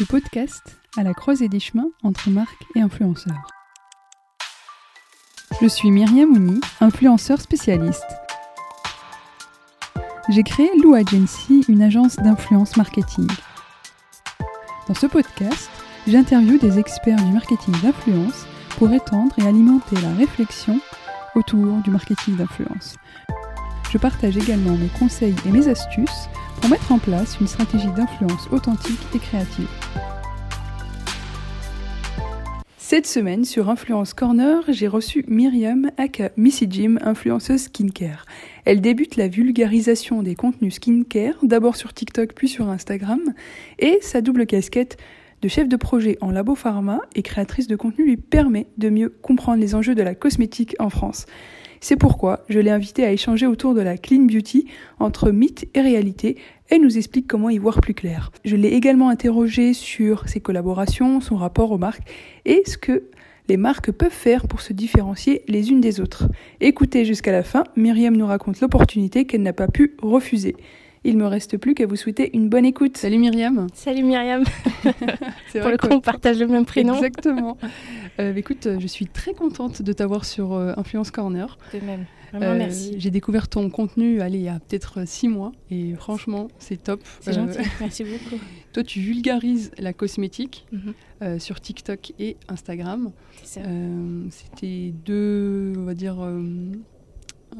[0.00, 3.46] Le podcast à la croisée des chemins entre marques et influenceurs.
[5.62, 8.02] Je suis Myriam Ouni, influenceur spécialiste.
[10.30, 13.28] J'ai créé Lou Agency, une agence d'influence marketing.
[14.88, 15.70] Dans ce podcast,
[16.08, 18.46] j'interviewe des experts du marketing d'influence
[18.78, 20.80] pour étendre et alimenter la réflexion
[21.36, 22.96] autour du marketing d'influence.
[23.92, 26.28] Je partage également mes conseils et mes astuces
[26.64, 29.68] pour mettre en place une stratégie d'influence authentique et créative.
[32.78, 38.24] Cette semaine, sur Influence Corner, j'ai reçu Myriam aka Missy Jim, influenceuse skincare.
[38.64, 43.20] Elle débute la vulgarisation des contenus skincare, d'abord sur TikTok puis sur Instagram,
[43.78, 44.96] et sa double casquette
[45.42, 49.10] de chef de projet en labo pharma et créatrice de contenu lui permet de mieux
[49.10, 51.26] comprendre les enjeux de la cosmétique en France.
[51.84, 54.64] C'est pourquoi je l'ai invitée à échanger autour de la clean beauty
[55.00, 56.38] entre mythe et réalité.
[56.70, 58.30] Elle nous explique comment y voir plus clair.
[58.44, 62.08] Je l'ai également interrogée sur ses collaborations, son rapport aux marques
[62.46, 63.04] et ce que
[63.48, 66.28] les marques peuvent faire pour se différencier les unes des autres.
[66.60, 70.56] Écoutez jusqu'à la fin, Myriam nous raconte l'opportunité qu'elle n'a pas pu refuser.
[71.06, 72.96] Il me reste plus qu'à vous souhaiter une bonne écoute.
[72.96, 73.66] Salut Myriam.
[73.74, 74.42] Salut Myriam.
[75.52, 76.94] C'est Pour le coup, on partage le même prénom.
[76.94, 77.56] Exactement.
[78.20, 81.58] Euh, écoute, je suis très contente de t'avoir sur euh, Influence Corner.
[81.72, 82.04] De même.
[82.30, 82.94] Vraiment, Euh, merci.
[82.98, 87.00] J'ai découvert ton contenu allez, il y a peut-être six mois et franchement, c'est top.
[87.18, 87.58] C'est Euh, gentil.
[87.80, 88.40] Merci beaucoup.
[88.72, 90.92] Toi, tu vulgarises la cosmétique Mhm.
[91.22, 93.10] euh, sur TikTok et Instagram.
[93.42, 93.66] C'est ça.
[93.66, 96.14] Euh, C'était deux, on va dire,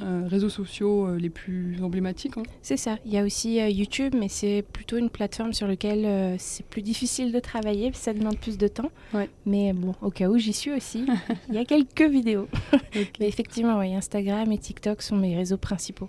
[0.03, 2.37] euh, réseaux sociaux euh, les plus emblématiques.
[2.37, 2.43] hein.
[2.63, 2.99] C'est ça.
[3.07, 6.83] Il y a aussi euh, YouTube, mais c'est plutôt une plateforme sur laquelle c'est plus
[6.83, 8.91] difficile de travailler, ça demande plus de temps.
[9.13, 9.29] Ouais.
[9.47, 11.05] Mais bon, au cas où j'y suis aussi,
[11.49, 12.49] il y a quelques vidéos.
[13.21, 16.09] Mais effectivement, Instagram et TikTok sont mes réseaux principaux.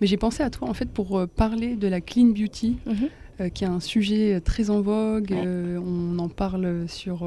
[0.00, 3.50] Mais j'ai pensé à toi en fait pour parler de la clean beauty, Mhm.
[3.50, 5.30] qui est un sujet très en vogue.
[5.30, 5.76] Ouais.
[5.78, 7.26] on en parle sur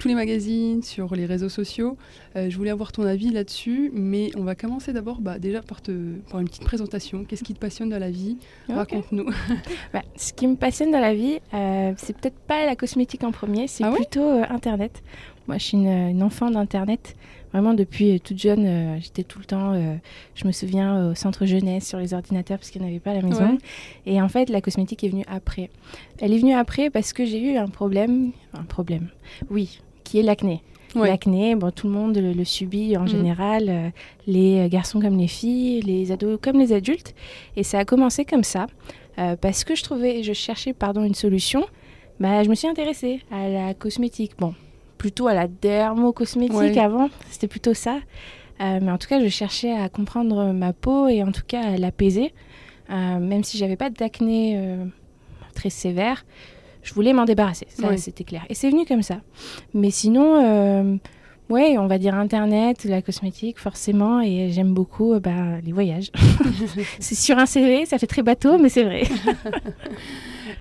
[0.00, 1.96] tous les magazines, sur les réseaux sociaux.
[2.34, 5.82] Euh, je voulais avoir ton avis là-dessus, mais on va commencer d'abord bah, déjà par,
[5.82, 5.92] te,
[6.30, 7.24] par une petite présentation.
[7.24, 8.38] Qu'est-ce qui te passionne dans la vie?
[8.68, 9.28] Raconte-nous.
[9.92, 13.32] Bah, ce qui me passionne dans la vie, euh, c'est peut-être pas la cosmétique en
[13.32, 13.96] premier, c'est Ah ouais?
[13.96, 15.02] plutôt euh, Internet.
[15.48, 17.16] Moi, je suis une, une enfant d'Internet.
[17.52, 19.74] Vraiment, depuis euh, toute jeune, j'étais tout le temps,
[20.34, 23.10] je me souviens, au centre jeunesse sur les ordinateurs parce qu'il n'y en avait pas
[23.10, 23.52] à la maison.
[23.52, 23.58] Ouais.
[24.06, 25.68] Et en fait, la cosmétique est venue après.
[26.20, 29.08] Elle est venue après parce que j'ai eu un problème, un problème,
[29.50, 30.62] oui, qui est l'acné.
[30.96, 31.08] Ouais.
[31.08, 33.08] L'acné, bon, tout le monde le, le subit en Mhm.
[33.08, 33.88] général, euh,
[34.26, 37.14] les garçons comme les filles, les ados comme les adultes.
[37.56, 38.66] Et ça a commencé comme ça,
[39.18, 41.64] euh, parce que je trouvais, je cherchais pardon, une solution.
[42.18, 44.32] Bah, je me suis intéressée à la cosmétique.
[44.38, 44.52] Bon,
[44.98, 46.78] plutôt à la dermocosmétique Ouais.
[46.78, 48.00] avant, c'était plutôt ça.
[48.60, 51.62] Euh, mais en tout cas, je cherchais à comprendre ma peau et en tout cas
[51.62, 52.34] à l'apaiser.
[52.90, 54.84] Euh, même si j'avais pas d'acné euh,
[55.54, 56.24] très sévère,
[56.82, 57.66] je voulais m'en débarrasser.
[57.68, 57.96] Ça, Ouais.
[57.96, 58.42] c'était clair.
[58.48, 59.16] Et c'est venu comme ça.
[59.74, 60.96] Mais sinon, euh,
[61.50, 64.20] ouais, on va dire Internet, la cosmétique, forcément.
[64.20, 66.10] Et j'aime beaucoup euh, bah, les voyages.
[66.98, 69.02] c'est sur un CV, ça fait très bateau, mais c'est vrai.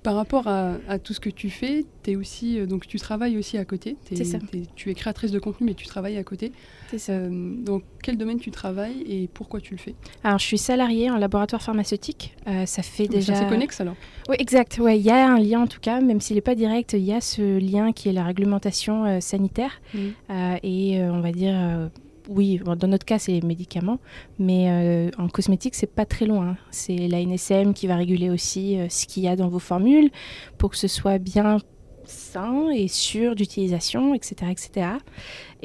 [0.04, 3.38] Par rapport à, à tout ce que tu fais, es aussi, euh, donc tu travailles
[3.38, 3.96] aussi à côté.
[4.16, 4.38] Ça.
[4.76, 6.52] tu es créatrice de contenu, mais tu travailles à côté.
[6.90, 7.14] C'est ça.
[7.14, 7.30] Euh,
[7.64, 9.96] dans quel domaine tu travailles et pourquoi tu le fais?
[10.24, 12.36] Alors, je suis salariée en laboratoire pharmaceutique.
[12.48, 13.36] Euh, ça fait Donc, déjà.
[13.36, 13.96] Ça c'est connexe alors?
[14.30, 14.80] Oui, exact.
[14.80, 17.04] Ouais, il y a un lien en tout cas, même s'il n'est pas direct, il
[17.04, 19.82] y a ce lien qui est la réglementation euh, sanitaire.
[19.96, 21.90] Euh, et on va dire.
[22.30, 24.00] Oui, dans notre cas, c'est les médicaments,
[24.38, 26.58] mais euh, en cosmétique, c'est pas très loin.
[26.70, 30.12] C'est la NSM qui va réguler aussi euh, ce qu'il y a dans vos formules
[30.58, 31.58] pour que ce soit bien
[32.06, 34.88] sain et sûr d'utilisation, etc., etc.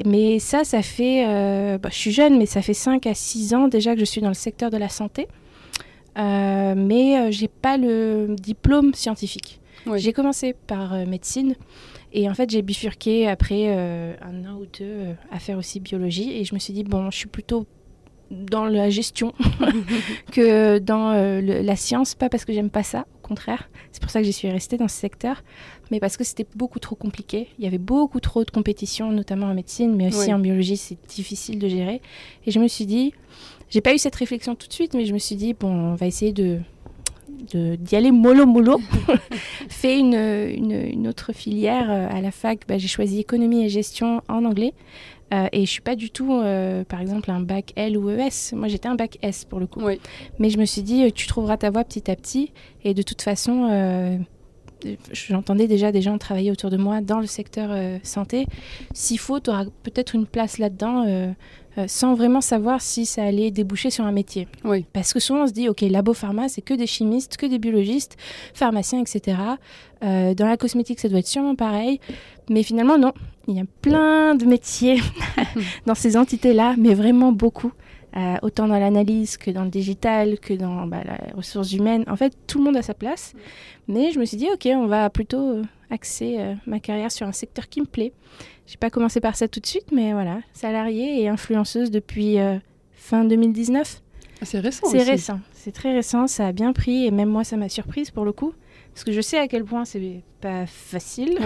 [0.05, 1.25] Mais ça, ça fait...
[1.27, 4.05] euh, bah, je suis jeune, mais ça fait 5 à 6 ans déjà que je
[4.05, 5.27] suis dans le secteur de la santé.
[6.17, 9.59] Mais j'ai pas le diplôme scientifique.
[9.95, 11.55] J'ai commencé par médecine
[12.17, 15.79] et en fait j'ai bifurqué après euh, un an ou deux euh, à faire aussi
[15.79, 17.67] biologie et je me suis dit bon je suis plutôt
[18.31, 19.33] dans la gestion
[20.31, 23.69] que dans euh, le- la science, pas parce que j'aime pas ça, au contraire.
[23.91, 25.43] C'est pour ça que j'y suis restée dans ce secteur,
[25.91, 27.49] mais parce que c'était beaucoup trop compliqué.
[27.59, 30.97] Il y avait beaucoup trop de compétition, notamment en médecine, mais aussi en biologie, c'est
[31.07, 32.01] difficile de gérer.
[32.47, 33.13] Et je me suis dit,
[33.69, 35.95] j'ai pas eu cette réflexion tout de suite, mais je me suis dit, bon, on
[35.95, 36.59] va essayer de
[37.53, 38.79] d'y aller mollo mollo.
[39.69, 44.21] Fait une, une, autre filière euh, à la fac, bah, j'ai choisi économie et gestion
[44.27, 44.73] en anglais.
[45.33, 48.53] Euh, et je suis pas du tout, euh, par exemple, un bac L ou ES.
[48.53, 49.81] Moi, j'étais un bac S pour le coup.
[50.39, 52.51] Mais je me suis dit, tu trouveras ta voie petit à petit.
[52.83, 54.23] Et de toute façon,
[55.11, 58.45] j'entendais déjà des gens travailler autour de moi dans le secteur santé.
[58.93, 61.33] S'il faut, tu auras peut-être une place là-dedans.
[61.77, 64.47] Euh, sans vraiment savoir si ça allait déboucher sur un métier.
[64.63, 64.85] Oui.
[64.93, 67.59] Parce que souvent on se dit, ok, labo pharma, c'est que des chimistes, que des
[67.59, 68.15] biologistes,
[68.53, 69.37] pharmaciens, etc.
[70.03, 71.99] Euh, dans la cosmétique, ça doit être sûrement pareil.
[72.49, 73.11] Mais finalement, non.
[73.47, 75.01] Il y a plein de métiers
[75.85, 77.71] dans ces entités-là, mais vraiment beaucoup.
[78.15, 82.05] Euh, autant dans l'analyse que dans le digital, que dans bah, la ressource humaine.
[82.07, 83.33] En fait, tout le monde a sa place.
[83.89, 87.67] Mais je me suis dit, ok, on va plutôt axer ma carrière sur un secteur
[87.67, 88.13] qui me plaît.
[88.67, 92.57] J'ai pas commencé par ça tout de suite, mais voilà, salariée et influenceuse depuis euh,
[92.93, 94.01] fin 2019.
[94.41, 94.87] Ah, c'est récent.
[94.89, 98.09] C'est récent, c'est très récent, ça a bien pris et même moi ça m'a surprise
[98.09, 98.53] pour le coup.
[98.95, 101.37] Parce que je sais à quel point c'est pas facile.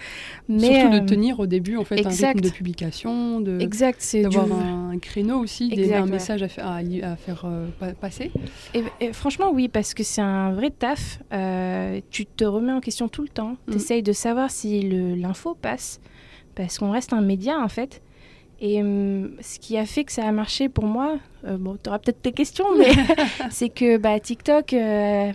[0.48, 4.14] Mais Surtout de euh, tenir au début en fait un rythme de publication, de exact,
[4.22, 7.66] d'avoir un créneau aussi, des, un message à, à, à faire euh,
[7.98, 8.30] passer.
[8.74, 11.18] Et, franchement oui, parce que c'est un vrai taf.
[12.10, 13.56] tu te remets en question tout le temps.
[13.66, 13.70] Mm.
[13.70, 14.82] Tu essayes de savoir si
[15.16, 16.00] l'info passe
[16.54, 18.02] parce qu'on reste un média en fait.
[18.60, 21.88] Et hum, ce qui a fait que ça a marché pour moi, euh, bon, tu
[21.88, 22.90] auras peut-être tes questions, mais
[23.50, 25.32] c'est que bah, TikTok euh,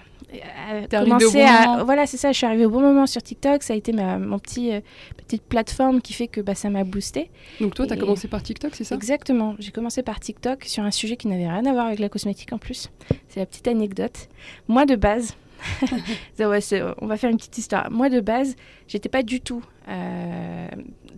[0.90, 1.84] commencé à.
[1.84, 3.64] Voilà, c'est ça, je suis arrivée au bon moment sur TikTok.
[3.64, 4.82] Ça a été ma mon petit, euh,
[5.18, 7.30] petite plateforme qui fait que bah, ça m'a boosté.
[7.60, 8.96] Donc toi, tu as commencé par TikTok, c'est ça?
[8.96, 9.56] Exactement.
[9.60, 12.54] J'ai commencé par TikTok sur un sujet qui n'avait rien à voir avec la cosmétique
[12.54, 12.90] en plus.
[13.28, 14.30] C'est la petite anecdote.
[14.68, 15.36] Moi, de base,
[16.40, 17.90] on va faire une petite histoire.
[17.92, 18.56] Moi, de base,
[18.88, 20.68] j'étais pas du tout euh,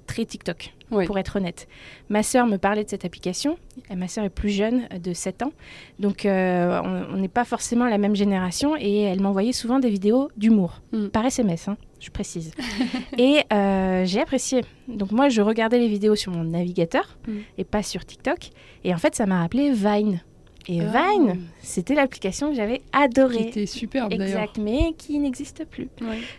[0.06, 1.68] très TikTok, pour être honnête.
[2.10, 3.58] Ma sœur me parlait de cette application.
[3.94, 5.52] Ma sœur est plus jeune, de 7 ans.
[6.00, 6.82] Donc, euh,
[7.12, 8.76] on n'est pas forcément la même génération.
[8.78, 11.08] Et elle m'envoyait souvent des vidéos d'humour, mm.
[11.08, 12.52] par SMS, hein, je précise.
[13.18, 14.62] et euh, j'ai apprécié.
[14.88, 17.34] Donc, moi, je regardais les vidéos sur mon navigateur mm.
[17.58, 18.50] et pas sur TikTok.
[18.84, 20.22] Et en fait, ça m'a rappelé Vine.
[20.68, 21.12] Et ah.
[21.12, 23.38] Vine, c'était l'application que j'avais adorée.
[23.38, 24.42] Qui était superbe d'ailleurs.
[24.42, 25.90] Exact, mais qui n'existe plus.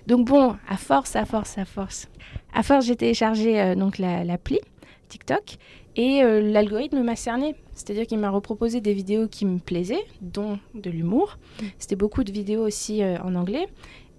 [0.06, 2.08] Donc bon, à force, à force, à force.
[2.52, 4.58] À force, j'ai téléchargé euh, donc l'appli
[5.08, 5.56] TikTok
[5.94, 7.54] et euh, l'algorithme m'a cerné.
[7.74, 11.38] C'est-à-dire qu'il m'a reproposé des vidéos qui me plaisaient, dont de l'humour.
[11.60, 11.64] Mm.
[11.78, 13.68] C'était beaucoup de vidéos aussi euh, en anglais.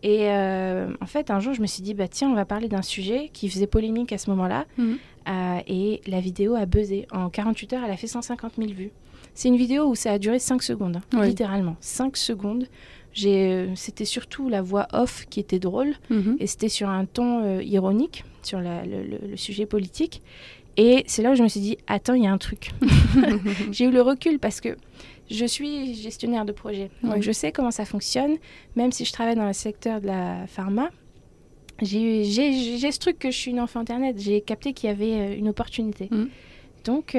[0.04, 2.84] Et en fait, un jour, je me suis dit, bah tiens, on va parler d'un
[2.84, 4.66] sujet qui faisait polémique à ce moment-là.
[4.78, 4.94] Mm.
[5.68, 7.08] et la vidéo a buzzé.
[7.12, 8.92] En 48 heures, elle a fait 150 000 vues.
[9.38, 11.76] C'est une vidéo où ça a duré 5 secondes, hein, littéralement.
[11.80, 12.66] 5 secondes.
[13.24, 16.38] Euh, c'était surtout la voix off qui était drôle mhm.
[16.40, 20.24] et c'était sur un ton euh, ironique sur le, sujet politique.
[20.76, 22.72] Et c'est là où je me suis dit, attends, il y a un truc.
[23.72, 24.76] J'ai eu le recul parce que
[25.30, 26.90] je suis gestionnaire de projet.
[27.04, 28.38] Donc je sais comment ça fonctionne,
[28.76, 30.90] même si je travaille dans le secteur de la pharma.
[31.84, 34.16] J'ai ce truc que je suis une enfant Internet.
[34.18, 36.08] J'ai capté qu'il y avait euh, une opportunité.
[36.10, 36.28] Mhm.
[36.86, 37.16] Donc,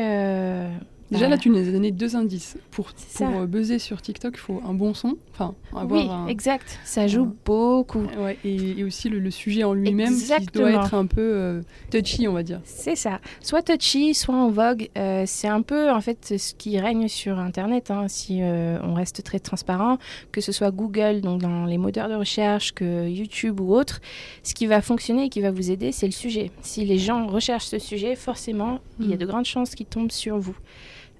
[1.10, 2.56] Déjà, là, tu nous as donné deux indices.
[2.70, 5.16] Pour, pour euh, buzzer sur TikTok, il faut un bon son.
[5.32, 6.78] Enfin, avoir oui, exact.
[6.84, 8.02] Ça joue beaucoup.
[8.18, 12.32] Ouais, et, aussi le, sujet en lui-même qui doit être un peu euh, touchy, on
[12.32, 12.60] va dire.
[12.64, 13.20] C'est ça.
[13.40, 14.90] Soit touchy, soit en vogue.
[14.98, 19.22] Euh, c'est un peu, en fait, ce qui règne sur Internet, hein, si on reste
[19.22, 19.98] très transparent,
[20.32, 24.00] que ce soit Google, donc dans les moteurs de recherche, que YouTube ou autre.
[24.42, 26.50] Ce qui va fonctionner et qui va vous aider, c'est le sujet.
[26.62, 29.18] Si les gens recherchent ce sujet, forcément, il y a mm.
[29.18, 30.56] de grandes chances qu'ils tombent sur vous.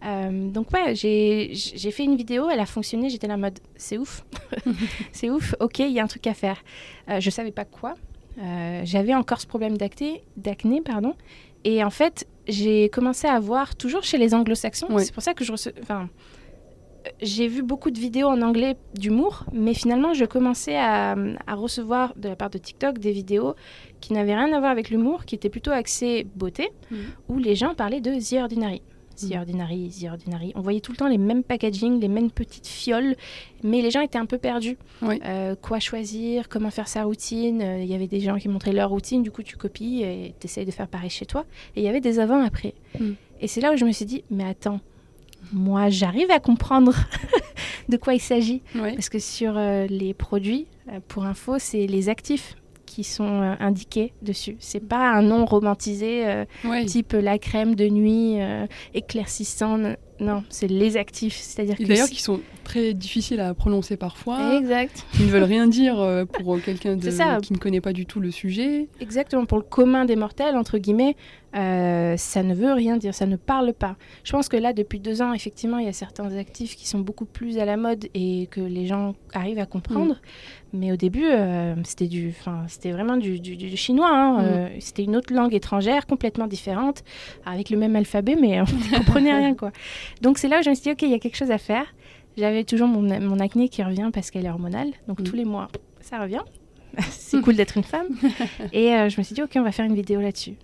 [0.05, 3.99] Euh, donc ouais, j'ai fait une vidéo, elle a fonctionné, j'étais là en mode c'est
[3.99, 4.25] ouf,
[5.12, 6.62] c'est ouf, ok, il y a un truc à faire.
[7.09, 7.95] Euh, je savais pas quoi.
[8.40, 10.23] Euh, J'avais encore ce problème d'acné,
[10.85, 11.14] pardon.
[11.64, 15.45] Et en fait, j'ai commencé à voir, toujours chez les anglo-saxons, c'est pour ça que
[15.45, 15.52] je
[15.83, 16.09] enfin,
[17.21, 22.14] j'ai vu beaucoup de vidéos en anglais d'humour, mais finalement, je commençais à, à, recevoir
[22.17, 23.55] de la part de TikTok des vidéos
[24.00, 26.97] qui n'avaient rien à voir avec l'humour, qui étaient plutôt axées beauté, mm.
[27.28, 28.83] où les gens parlaient de The Ordinary.
[29.18, 29.38] The mm.
[29.38, 30.52] Ordinary, The Ordinary.
[30.54, 33.16] On voyait tout le temps les mêmes packaging, les mêmes petites fioles,
[33.62, 34.76] mais les gens étaient un peu perdus.
[35.02, 37.62] Euh, quoi choisir, comment faire sa routine.
[37.62, 40.34] Euh, il y avait des gens qui montraient leur routine, du coup tu copies et
[40.38, 41.44] tu essayes de faire pareil chez toi.
[41.76, 42.75] Et il y avait des avant-après.
[42.98, 43.12] Mm.
[43.40, 44.80] Et c'est là où je me suis dit, mais attends,
[45.52, 46.94] moi j'arrive à comprendre
[47.88, 48.62] de quoi il s'agit.
[48.75, 50.66] Parce que sur euh, les produits,
[51.08, 52.56] pour info, c'est les actifs
[52.99, 54.57] qui sont euh, indiqués dessus.
[54.59, 56.45] C'est pas un nom romantisé euh,
[56.85, 59.95] type la crème de nuit euh, éclaircissant.
[60.19, 61.37] Non, c'est les actifs.
[61.37, 65.07] C'est-à-dire d'ailleurs qui sont très difficiles à prononcer parfois, Exact.
[65.12, 68.88] qui ne veulent rien dire pour quelqu'un qui ne connaît pas du tout le sujet.
[69.00, 69.47] Exactement.
[69.47, 71.14] Pour le commun des mortels, entre guillemets,
[71.57, 73.97] euh, ça ne veut rien dire, ça ne parle pas.
[74.25, 76.99] Je pense que là, depuis deux ans, effectivement, il y a certains actifs qui sont
[76.99, 80.17] beaucoup plus à la mode et que les gens arrivent à comprendre.
[80.75, 84.11] Mais au début, euh, c'était du, enfin, c'était vraiment du, du- du chinois.
[84.12, 84.43] hein.
[84.43, 84.45] Mm.
[84.47, 87.02] Euh, c'était une autre langue étrangère, complètement différente,
[87.47, 89.73] avec le même alphabet, mais on ne comprenait rien, quoi.
[90.21, 91.59] Donc c'est là où je me suis dit, ok, il y a quelque chose à
[91.59, 91.87] faire.
[92.37, 95.25] J'avais toujours mon, mon acné qui revient parce qu'elle est hormonale, donc Mm.
[95.25, 95.69] tous les mois,
[96.02, 96.43] ça revient.
[97.11, 98.09] c'est cool d'être une femme.
[98.75, 100.55] Et je me suis dit, ok, on va faire une vidéo là-dessus.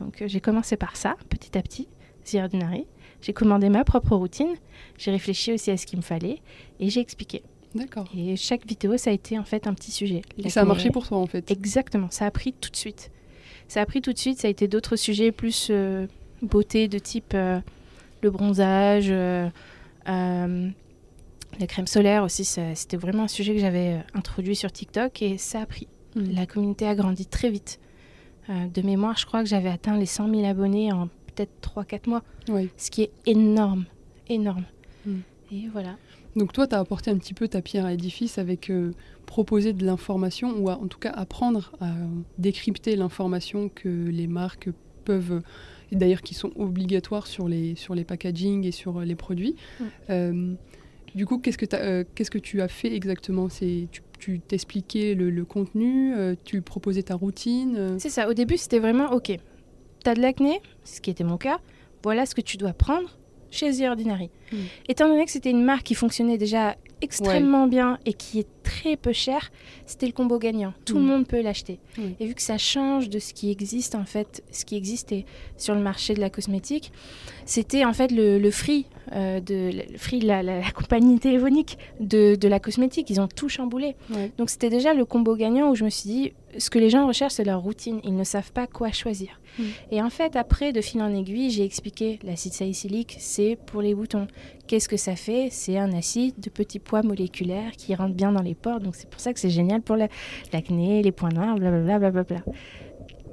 [0.00, 1.88] Donc euh, j'ai commencé par ça, petit à petit,
[2.24, 2.86] The Ordinary.
[3.22, 4.54] J'ai commandé ma propre routine,
[4.96, 6.40] j'ai réfléchi aussi à ce qu'il me fallait
[6.80, 7.42] et j'ai expliqué.
[7.74, 8.06] D'accord.
[8.16, 10.22] Et chaque vidéo, ça a été en fait un petit sujet.
[10.38, 11.50] Et ça a marché pour toi en fait.
[11.50, 13.10] Exactement, ça a pris tout de suite.
[13.68, 16.06] Ça a pris tout de suite, ça a été d'autres sujets plus euh,
[16.42, 17.60] beauté de type euh,
[18.22, 19.48] le bronzage, euh,
[20.06, 25.60] la crème solaire aussi, c'était vraiment un sujet que j'avais introduit sur TikTok et ça
[25.60, 25.86] a pris.
[26.16, 26.34] Mm.
[26.34, 27.78] La communauté a grandi très vite.
[28.48, 32.08] Euh, de mémoire, je crois que j'avais atteint les 100 000 abonnés en peut-être 3-4
[32.08, 32.22] mois,
[32.76, 33.84] ce qui est énorme,
[34.28, 34.64] énorme.
[35.06, 35.18] Mm.
[35.52, 35.96] Et voilà.
[36.36, 38.92] Donc toi, tu as apporté un petit peu ta pierre à l'édifice avec euh,
[39.26, 41.92] proposer de l'information ou à- en tout cas apprendre à
[42.38, 44.70] décrypter l'information que les marques
[45.04, 45.42] peuvent,
[45.92, 49.56] et d'ailleurs qui sont obligatoires sur les, sur les packaging et sur euh, les produits.
[50.08, 50.54] Mm.
[51.14, 53.48] Du coup, qu'est-ce que, t'as- euh, qu'est-ce que tu as fait exactement?
[53.48, 53.88] C'est,
[54.18, 58.58] tu, t'expliquais le, le contenu, euh, tu proposais ta routine euh, C'est ça, au début
[58.58, 59.32] c'était vraiment ok,
[60.04, 61.58] t'as de l'acné, ce qui était mon cas,
[62.02, 63.16] voilà ce que tu dois prendre
[63.50, 64.30] chez The Ordinary.
[64.52, 64.56] Mm.
[64.88, 68.96] Étant donné que c'était une marque qui fonctionnait déjà extrêmement bien et qui est très
[68.96, 69.50] peu chère,
[69.86, 70.72] c'était le combo gagnant.
[70.84, 71.06] Tout le Mm.
[71.10, 71.78] monde peut l'acheter.
[72.20, 75.24] Et vu que ça change de ce qui existe en fait, ce qui existait
[75.56, 76.92] sur le marché de la cosmétique,
[77.46, 81.78] c'était en fait le, le free euh, de le free, la, la- la compagnie téléphonique
[81.98, 83.10] de, de la cosmétique.
[83.10, 83.96] Ils ont tout chamboulé.
[84.14, 84.30] Ouais.
[84.38, 87.06] Donc c'était déjà le combo gagnant où je me suis dit, ce que les gens
[87.08, 88.00] recherchent, c'est leur routine.
[88.04, 89.40] Ils ne savent pas quoi choisir.
[89.58, 89.62] Mm.
[89.90, 93.94] Et en fait, après, de fil en aiguille, j'ai expliqué l'acide salicylique, c'est pour les
[93.96, 94.28] boutons.
[94.68, 95.48] Qu'est-ce que ça fait?
[95.50, 99.20] C'est un acide de petits poids moléculaires qui rentre bien dans les Donc c'est pour
[99.20, 100.08] ça que c'est génial pour la-
[100.52, 101.98] l'acné, les points noirs, blablabla.
[101.98, 102.42] blablabla.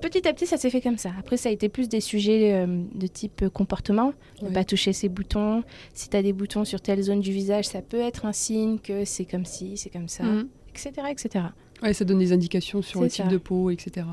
[0.02, 1.10] Petit à petit, ça s'est fait comme ça.
[1.20, 4.14] Après, ça a été plus des sujets euh, de type euh, comportement.
[4.44, 4.54] Ne Ouais.
[4.54, 5.64] pas toucher ses boutons.
[5.96, 8.78] Si tu as des boutons sur telle zone du visage, ça peut être un signe
[8.78, 10.48] que c'est comme ci, c'est comme ça, Mhm.
[10.70, 11.46] etc., etc.
[11.82, 13.32] Ouais, ça donne des indications sur le type ça.
[13.32, 14.06] de peau, etc.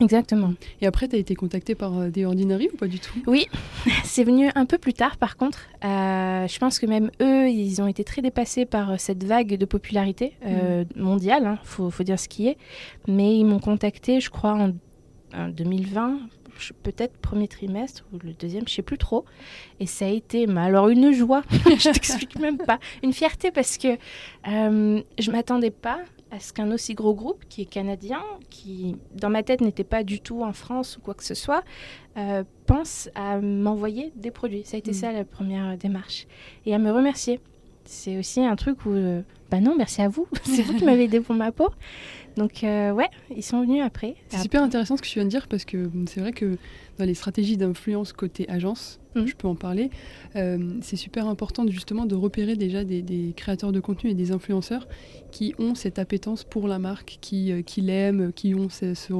[0.00, 0.54] Exactement.
[0.80, 3.18] Et après, tu as été contacté par euh, des Ordinary ou pas du tout?
[3.28, 3.46] Oui,
[4.10, 5.68] c'est venu un peu plus tard par contre.
[5.84, 9.56] Euh, je pense que même eux, ils ont été très dépassés par euh, cette vague
[9.56, 12.58] de popularité euh, mondiale, hein, faut, faut dire ce qui est.
[13.08, 14.72] Mais ils m'ont contacté, je crois, en,
[15.34, 16.18] en 2020,
[16.58, 19.24] je- peut-être premier trimestre ou le deuxième, je sais plus trop.
[19.78, 23.78] Et ça a été, mais alors une joie, je t'explique même pas, une fierté parce
[23.78, 23.96] que
[24.48, 26.00] euh, je m'attendais pas
[26.30, 30.04] à ce qu'un aussi gros groupe qui est canadien, qui dans ma tête n'était pas
[30.04, 31.62] du tout en France ou quoi que ce soit,
[32.16, 34.62] euh, pense à m'envoyer des produits?
[34.64, 34.94] Ça a été Mm.
[34.94, 36.26] ça la première démarche.
[36.66, 37.40] Et à me remercier.
[37.86, 40.28] C'est aussi un truc où, euh, bah non, merci à vous.
[40.44, 41.70] C'est vous qui m'avez aidé pour ma peau.
[42.36, 44.14] Donc, euh, ouais, ils sont venus après.
[44.28, 46.56] C'est super intéressant ce que tu viens de dire parce que c'est vrai que
[46.98, 49.26] dans les stratégies d'influence côté agence, Mhm.
[49.26, 49.90] je peux en parler,
[50.36, 54.30] euh, c'est super important justement de repérer déjà des, des créateurs de contenu et des
[54.30, 54.86] influenceurs
[55.30, 59.12] qui ont cette appétence pour la marque, qui, euh, qui l'aiment, qui ont ce, ce-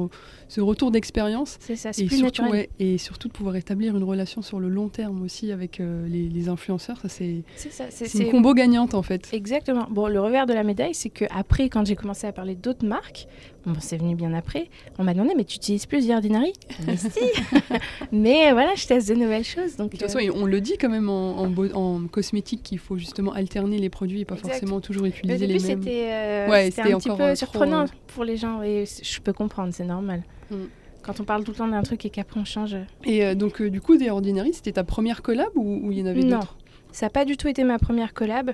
[0.47, 1.57] ce retour d'expérience.
[1.59, 4.59] C'est ça, c'est Et plus surtout, ouais, et surtout de pouvoir établir une relation sur
[4.59, 8.17] le long terme aussi avec euh, les, les influenceurs, ça c'est C'est ça, c'est c'est
[8.17, 9.29] c'est- une combo gagnante en fait.
[9.33, 9.87] Exactement.
[9.89, 12.85] Bon, le revers de la médaille, c'est que après, quand j'ai commencé à parler d'autres
[12.85, 13.27] marques,
[13.65, 16.53] bon, c'est venu bien après, on m'a demandé, mais tu utilises plus The Ordinary
[16.85, 17.07] Mais si
[18.11, 19.75] Mais voilà, je teste de nouvelles choses.
[19.77, 22.63] Donc, De toute façon, euh, on le dit quand même en, en, beau- en cosmétique
[22.63, 24.49] qu'il faut justement alterner les produits et pas Exact.
[24.51, 25.81] forcément toujours utiliser les mêmes.
[25.83, 28.61] c'était euh, Ouais, c'était c'était un petit peu euh, trop, surprenant euh, pour les gens.
[28.63, 30.23] Et je peux comprendre, c'est normal.
[30.49, 30.55] Mm.
[31.03, 32.75] Quand on parle tout le temps d'un truc et qu'après on change.
[33.05, 35.99] Et euh, donc, euh, du coup, des Ordinary, c'était ta première collab ou ou il
[35.99, 36.37] y en avait Non.
[36.39, 36.57] d'autres?
[36.91, 38.51] Ça n'a pas du tout été ma première collab.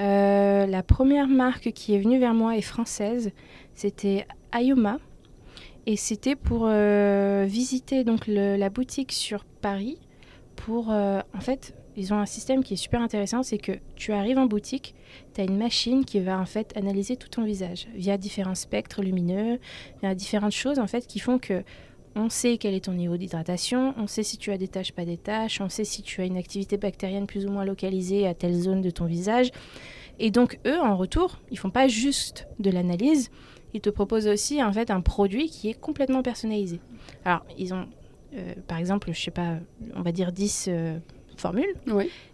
[0.00, 3.30] Euh, la première marque qui est venue vers moi est française.
[3.74, 4.98] C'était Ayoma.
[5.86, 9.98] Et c'était pour euh, visiter donc le- la boutique sur Paris.
[10.56, 14.12] Pour, euh, en fait, ils ont un système qui est super intéressant, c'est que tu
[14.12, 14.94] arrives en boutique,
[15.34, 19.02] tu as une machine qui va en fait analyser tout ton visage via différents spectres
[19.02, 19.58] lumineux,
[20.02, 21.62] via différentes choses en fait qui font que
[22.16, 25.04] on sait quel est ton niveau d'hydratation, on sait si tu as des taches, pas
[25.04, 28.32] des taches, on sait si tu as une activité bactérienne plus ou moins localisée à
[28.32, 29.50] telle zone de ton visage.
[30.18, 33.30] Et donc eux, en retour, ils font pas juste de l'analyse,
[33.74, 36.80] ils te proposent aussi en fait un produit qui est complètement personnalisé.
[37.26, 37.86] Alors ils ont,
[38.34, 39.58] euh, par exemple, je sais pas,
[39.94, 40.98] on va dire 10 euh,
[41.40, 41.74] formules,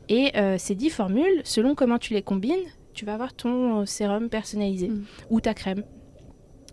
[0.09, 2.54] et euh, ces 10 formules, selon comment tu les combines,
[2.94, 5.04] tu vas avoir ton sérum personnalisé Mm.
[5.30, 5.85] ou ta crème.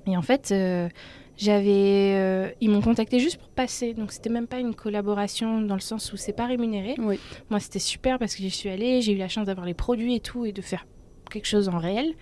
[0.08, 0.90] Et en fait, euh,
[1.38, 5.76] j'avais, euh, ils m'ont contacté juste pour passer, donc c'était même pas une collaboration dans
[5.76, 6.96] le sens où c'est pas rémunéré.
[6.98, 7.20] Oui.
[7.50, 10.16] Moi, c'était super parce que j'y suis allée, j'ai eu la chance d'avoir les produits
[10.16, 10.86] et tout et de faire
[11.32, 12.14] quelque chose en réel.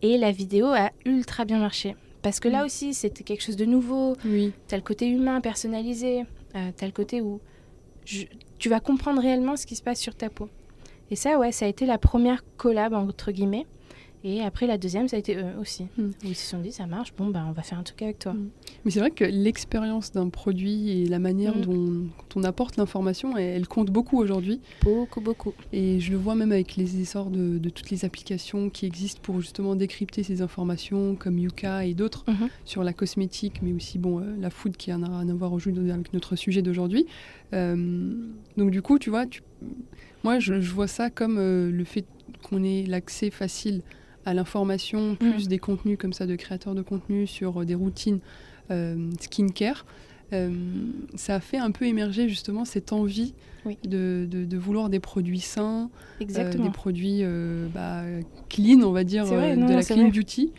[0.00, 1.96] Et la vidéo a ultra bien marché.
[2.22, 2.66] Parce que là Mm.
[2.66, 4.16] aussi, c'était quelque chose de nouveau.
[4.24, 4.52] Oui.
[4.68, 6.22] T'as le côté humain, personnalisé.
[6.56, 7.40] Euh, T'as le côté où
[8.06, 8.24] je-
[8.64, 10.48] tu vas comprendre réellement ce qui se passe sur ta peau.
[11.10, 13.66] Et ça, ouais, ça a été la première collab, entre guillemets.
[14.26, 15.84] Et après, la deuxième, ça a été eux aussi.
[15.98, 16.02] Mm.
[16.02, 18.18] Où ils se sont dit, ça marche, bon, ben, on va faire un truc avec
[18.18, 18.32] toi.
[18.32, 18.48] Mm.
[18.84, 21.60] Mais c'est vrai que l'expérience d'un produit et la manière Mm.
[21.60, 24.60] dont quand on apporte l'information, elle, elle compte beaucoup aujourd'hui.
[24.82, 25.52] Beaucoup, beaucoup.
[25.74, 29.20] Et je le vois même avec les essors de, de toutes les applications qui existent
[29.22, 32.48] pour justement décrypter ces informations, comme Yuka et d'autres, Mhm.
[32.64, 35.52] sur la cosmétique, mais aussi bon, euh, la food qui en a rien à voir
[35.52, 37.04] aujourd'hui avec notre sujet d'aujourd'hui.
[37.52, 38.14] Euh,
[38.56, 39.42] donc du coup, tu vois, tu-
[40.22, 42.06] moi je, je vois ça comme euh, le fait
[42.42, 43.82] qu'on ait l'accès facile
[44.24, 48.20] à l'information, plus des contenus comme ça de créateurs de contenu sur euh, des routines
[48.70, 49.84] euh, skincare.
[50.32, 50.50] Euh,
[51.14, 53.34] ça a fait un peu émerger justement cette envie
[53.66, 53.76] Oui.
[53.86, 55.90] de, de- de vouloir des produits sains,
[56.22, 58.02] euh, des produits euh, bah,
[58.48, 60.10] clean, on va dire, C'est vrai, non, de la clean vrai.
[60.10, 60.52] beauty.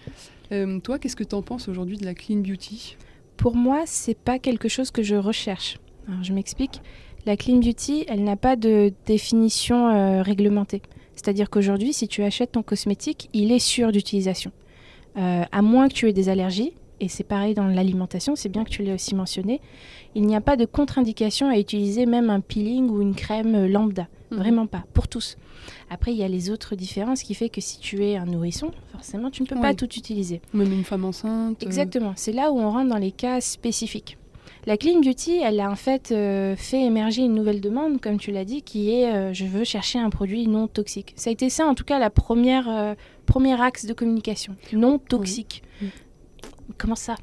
[0.83, 2.95] Toi, qu'est-ce que tu en penses aujourd'hui de la clean beauty?
[3.37, 5.79] Pour moi, c'est pas quelque chose que je recherche.
[6.07, 6.81] Alors, je m'explique.
[7.25, 10.83] La clean beauty, elle n'a pas de définition réglementée.
[11.25, 14.51] C'est-à-dire qu'aujourd'hui, si tu achètes ton cosmétique, il est sûr d'utilisation.
[15.17, 18.63] Euh, à moins que tu aies des allergies, et c'est pareil dans l'alimentation, c'est bien
[18.63, 19.59] que tu l'aies aussi mentionné,
[20.13, 23.67] il n'y a pas de contre-indication à utiliser même un peeling ou une crème euh,
[23.67, 24.07] lambda.
[24.29, 24.37] Mhm.
[24.37, 25.35] Vraiment pas, pour tous.
[25.89, 28.69] Après, il y a les autres différences qui fait que si tu es un nourrisson,
[28.91, 30.41] forcément, tu ne peux pas tout utiliser.
[30.53, 34.19] Même une femme enceinte euh, Exactement, c'est là où on rentre dans les cas spécifiques.
[34.67, 38.31] La Clean Beauty, elle a en fait euh, fait émerger une nouvelle demande, comme tu
[38.31, 41.13] l'as dit, qui est euh, je veux chercher un produit non toxique.
[41.15, 42.95] Ça a été ça, en tout cas, la première euh,
[43.25, 45.63] premier axe de communication, non toxique.
[45.81, 45.89] Oui.
[46.79, 47.15] Comment ça?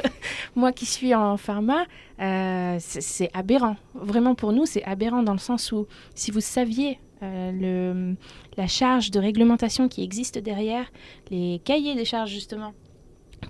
[0.56, 1.84] Moi qui suis en pharma,
[2.18, 3.76] c'est c'est aberrant.
[3.94, 8.14] Vraiment pour nous, c'est aberrant dans le sens où si vous saviez euh, le,
[8.58, 10.90] la charge de réglementation qui existe derrière,
[11.30, 12.74] les cahiers des charges justement,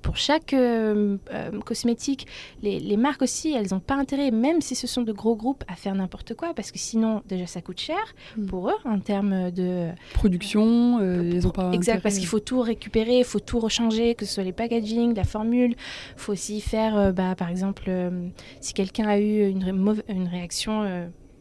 [0.03, 2.27] pour chaque euh, euh, cosmétique,
[2.63, 5.65] les, les marques aussi, elles n'ont pas intérêt, même si ce sont de gros groupes,
[5.69, 7.97] à faire n'importe quoi, parce que sinon, déjà, ça coûte cher
[8.37, 8.47] Mm.
[8.47, 9.89] pour eux en termes de...
[10.15, 12.01] production, euh, ils pas exact, intérêt.
[12.03, 15.25] parce qu'il faut tout récupérer, il faut tout rechanger, que ce soit les packaging, la
[15.25, 15.71] formule.
[16.17, 17.91] Il faut aussi faire, euh, bah, par exemple,
[18.61, 20.83] si quelqu'un a eu une, ré- mauva- une réaction...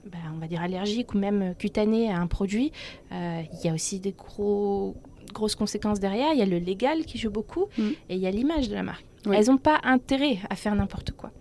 [0.06, 2.72] bah, on va dire allergique ou même cutanée à un produit,
[3.12, 4.96] il y a aussi des gros,
[5.36, 6.34] grosses conséquences derrière.
[6.34, 7.90] Il y a le légal qui joue beaucoup Mm.
[8.10, 9.06] et il y a l'image de la marque.
[9.28, 9.36] Oui.
[9.38, 11.32] Elles n'ont pas intérêt à faire n'importe quoi.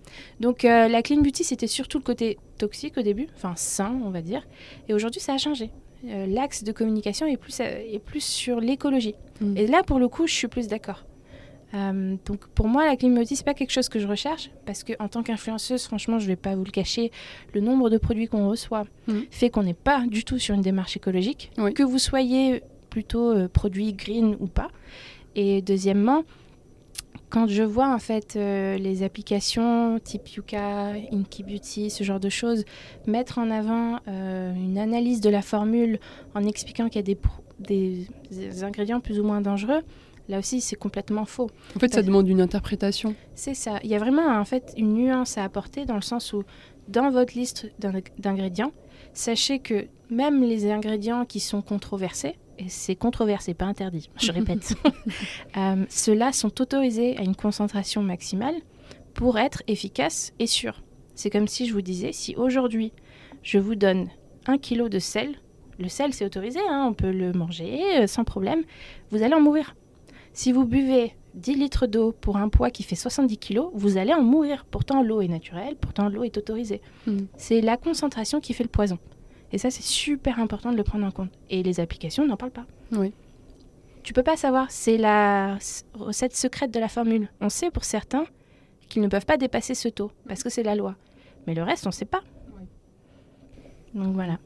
[0.41, 4.11] Donc euh, la clean beauty, c'était surtout le côté toxique au début, enfin sain, on
[4.11, 4.47] va dire.
[4.89, 5.71] Et aujourd'hui, ça a changé.
[6.07, 9.15] Euh, L'axe de communication est plus, euh, est plus sur l'écologie.
[9.41, 9.57] Mm.
[9.57, 11.05] Et là, pour le coup, je suis plus d'accord.
[11.75, 14.85] Euh, donc pour moi, la clean beauty, c'est pas quelque chose que je recherche parce
[14.85, 17.11] que en tant qu'influenceuse, franchement, je vais pas vous le cacher,
[17.53, 19.13] le nombre de produits qu'on reçoit Mm.
[19.31, 21.75] fait qu'on n'est pas du tout sur une démarche écologique, Oui.
[21.75, 22.63] que vous soyez
[22.95, 24.69] plutôt euh, produit green ou pas.
[25.35, 26.23] Et deuxièmement,
[27.29, 32.29] quand je vois en fait euh, les applications type Yuka, Inky Beauty, ce genre de
[32.29, 32.65] choses,
[33.07, 35.99] mettre en avant euh, une analyse de la formule
[36.37, 37.19] en expliquant qu'il y a des,
[37.59, 39.83] des- des ingrédients plus ou moins dangereux,
[40.29, 41.51] là aussi c'est complètement faux.
[41.77, 43.17] En fait, ça demande une interprétation.
[43.35, 43.81] C'est ça.
[43.83, 46.45] Il y a vraiment en fait une nuance à apporter dans le sens où
[46.87, 48.73] dans votre liste d'ing- d'ingrédients,
[49.15, 54.75] sachez que même les ingrédients qui sont controversés, et c'est controversé, pas interdit, je répète,
[55.57, 58.55] euh, ceux-là sont autorisés à une concentration maximale
[59.15, 60.83] pour être efficaces et sûrs.
[61.15, 62.93] C'est comme si je vous disais, si aujourd'hui
[63.43, 64.09] je vous donne
[64.47, 65.37] un kilo de sel,
[65.79, 68.63] le sel c'est autorisé, hein, on peut le manger euh, sans problème,
[69.11, 69.75] vous allez en mourir.
[70.33, 74.13] Si vous buvez 10 litres d'eau pour un poids qui fait 70 kilos, vous allez
[74.13, 74.67] en mourir.
[74.71, 76.81] Pourtant, l'eau est naturelle, pourtant, l'eau est autorisée.
[77.07, 77.19] Mm.
[77.37, 78.99] C'est la concentration qui fait le poison.
[79.55, 81.31] Et ça, c'est super important de le prendre en compte.
[81.49, 82.67] Et les applications n'en parlent pas.
[82.91, 83.13] Oui.
[84.03, 84.69] Tu peux pas savoir.
[84.73, 85.57] C'est la
[85.95, 87.29] recette secrète de la formule.
[87.41, 88.25] On sait pour certains
[88.89, 90.97] qu'ils ne peuvent pas dépasser ce taux, parce que c'est la loi.
[91.47, 92.23] Mais le reste, on ne sait pas.
[93.95, 94.39] Donc voilà.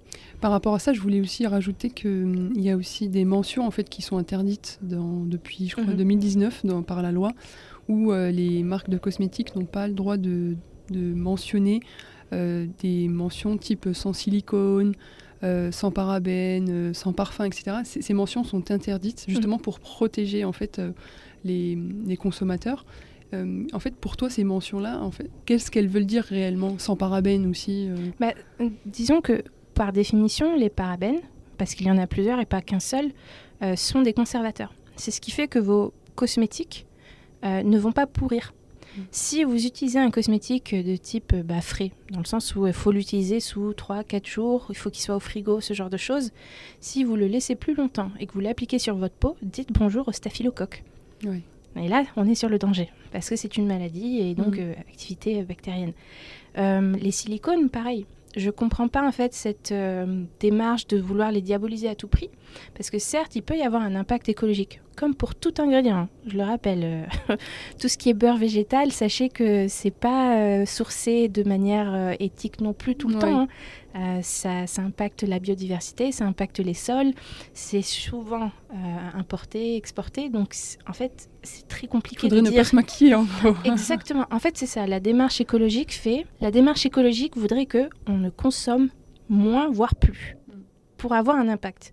[0.43, 3.71] Par rapport à ça, je voulais aussi rajouter qu'il y a aussi des mentions en
[3.71, 5.97] fait qui sont interdites dans- depuis, je crois, Mhm.
[5.97, 7.33] 2019 dans- par la loi,
[7.89, 10.55] où euh, les marques de cosmétiques n'ont pas le droit de,
[10.91, 11.81] de mentionner
[12.33, 14.95] des mentions type sans silicone,
[15.45, 17.79] euh, sans parabènes, euh, sans parfum, etc.
[17.85, 20.91] Ces, ces mentions sont interdites justement pour protéger en fait euh,
[21.45, 22.85] les, les consommateurs.
[23.35, 26.97] Euh, en fait, pour toi, ces mentions-là, en fait, qu'est-ce qu'elles veulent dire réellement Sans
[26.97, 29.43] parabènes aussi euh, Bah, euh, disons que
[29.75, 31.21] par définition, les parabènes,
[31.59, 33.11] parce qu'il y en a plusieurs et pas qu'un seul,
[33.63, 34.75] euh, sont des conservateurs.
[34.97, 36.87] C'est ce qui fait que vos cosmétiques
[37.45, 38.55] euh, ne vont pas pourrir.
[38.97, 39.01] Mm.
[39.11, 42.73] Si vous utilisez un cosmétique de type euh, bah, frais, dans le sens où il
[42.73, 46.31] faut l'utiliser sous 3-4 jours, il faut qu'il soit au frigo, ce genre de choses,
[46.81, 50.09] si vous le laissez plus longtemps et que vous l'appliquez sur votre peau, dites bonjour
[50.09, 50.83] au staphylocoque.
[51.25, 51.43] Oui.
[51.77, 54.61] Et là, on est sur le danger, parce que c'est une maladie et donc Mhm.
[54.61, 55.93] euh, activité bactérienne.
[56.57, 58.05] Euh, les silicones, pareil.
[58.37, 62.31] Je comprends pas en fait cette euh, démarche de vouloir les diaboliser à tout prix,
[62.75, 66.09] parce que certes, il peut y avoir un impact écologique, comme pour tout ingrédient.
[66.27, 67.37] Je le rappelle, euh,
[67.81, 72.61] tout ce qui est beurre végétal, sachez que c'est pas euh, sourcé de manière éthique
[72.61, 73.41] non plus tout le temps.
[73.41, 73.49] hein.
[73.99, 77.13] Euh, ça, ça impacte la biodiversité, ça impacte les sols.
[77.53, 78.75] C'est souvent euh,
[79.15, 80.55] importé, exporté, donc
[80.89, 82.61] en fait, c'est très Il compliqué faudrait de ne dire.
[82.61, 83.55] pas se maquiller en gros.
[83.65, 84.27] Exactement.
[84.31, 84.87] En fait, c'est ça.
[84.87, 86.27] La démarche écologique fait.
[86.41, 88.89] La démarche écologique voudrait que on ne consomme
[89.29, 90.37] moins, voire plus,
[90.97, 91.93] pour avoir un impact.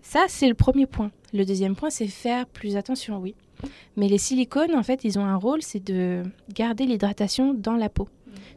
[0.00, 1.10] Ça, c'est le premier point.
[1.32, 3.34] Le deuxième point, c'est faire plus attention, oui.
[3.96, 7.88] Mais les silicones, en fait, ils ont un rôle, c'est de garder l'hydratation dans la
[7.88, 8.08] peau.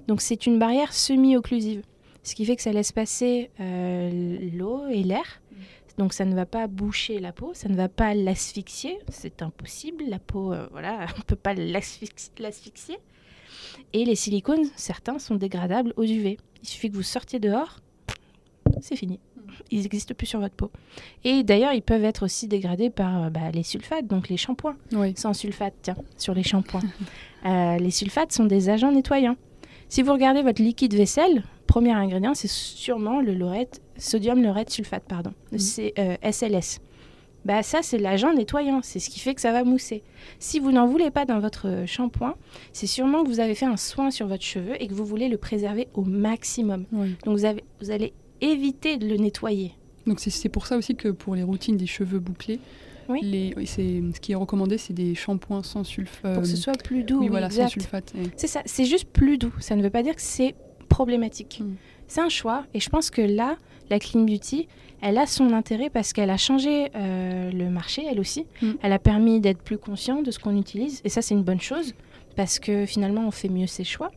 [0.07, 1.83] Donc, c'est une barrière semi-occlusive,
[2.25, 5.41] ce qui fait que ça laisse passer euh, l'eau et l'air.
[5.97, 8.97] Donc, ça ne va pas boucher la peau, ça ne va pas l'asphyxier.
[9.07, 10.03] C'est impossible.
[10.09, 12.97] La peau, euh, voilà, on ne peut pas l'asphyxi- l'asphyxier.
[13.93, 16.37] Et les silicones, certains sont dégradables aux UV.
[16.63, 17.79] Il suffit que vous sortiez dehors,
[18.81, 19.19] c'est fini.
[19.71, 20.69] Ils n'existent plus sur votre peau.
[21.23, 24.75] Et d'ailleurs, ils peuvent être aussi dégradés par euh, bah, les sulfates, donc les shampoings
[24.91, 25.13] Oui.
[25.15, 26.81] sans sulfate, tiens, sur les shampoings.
[27.45, 29.35] Euh, les sulfates sont des agents nettoyants.
[29.87, 35.03] Si vous regardez votre liquide vaisselle, premier ingrédient, c'est sûrement le laurette, sodium laurette sulfate,
[35.07, 35.59] pardon, Mhm.
[35.59, 36.79] c'est euh, SLS.
[37.45, 40.01] Bah ça, c'est l'agent nettoyant, c'est ce qui fait que ça va mousser.
[40.39, 42.35] Si vous n'en voulez pas dans votre euh, shampoing,
[42.73, 45.29] c'est sûrement que vous avez fait un soin sur votre cheveu et que vous voulez
[45.29, 46.85] le préserver au maximum.
[46.91, 47.15] oui.
[47.23, 49.73] Donc vous, avez, vous allez éviter de le nettoyer.
[50.07, 52.59] Donc c'est- pour ça aussi que pour les routines des cheveux bouclés,
[53.09, 53.19] Oui.
[53.21, 56.33] les, ce qui est recommandé, c'est des shampoings sans sulfate.
[56.33, 57.17] Pour que ce soit plus doux.
[57.19, 58.11] oui, oui, voilà, sans sulfate.
[58.37, 59.53] C'est ça, c'est juste plus doux.
[59.59, 60.55] Ça ne veut pas dire que c'est
[60.87, 61.61] problématique.
[61.63, 61.75] Mm.
[62.07, 63.57] C'est un choix et je pense que là,
[63.89, 64.67] la Clean Beauty,
[65.01, 68.45] elle a son intérêt parce qu'elle a changé euh, le marché, elle aussi.
[68.61, 68.71] Mm.
[68.81, 71.61] Elle a permis d'être plus conscient de ce qu'on utilise et ça, c'est une bonne
[71.61, 71.93] chose
[72.35, 74.11] parce que finalement, on fait mieux ses choix.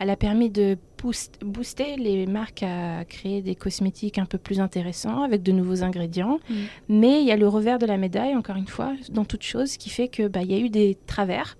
[0.00, 4.60] Elle a permis de boost- booster les marques à créer des cosmétiques un peu plus
[4.60, 6.38] intéressants avec de nouveaux ingrédients.
[6.48, 6.54] Mm.
[6.88, 9.76] Mais il y a le revers de la médaille, encore une fois, dans toute chose,
[9.76, 11.56] qui fait que bah, y a eu des travers,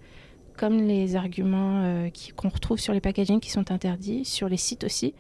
[0.59, 4.85] comme les arguments euh, qu'on retrouve sur les packaging qui sont interdits, sur les sites
[4.85, 5.15] aussi.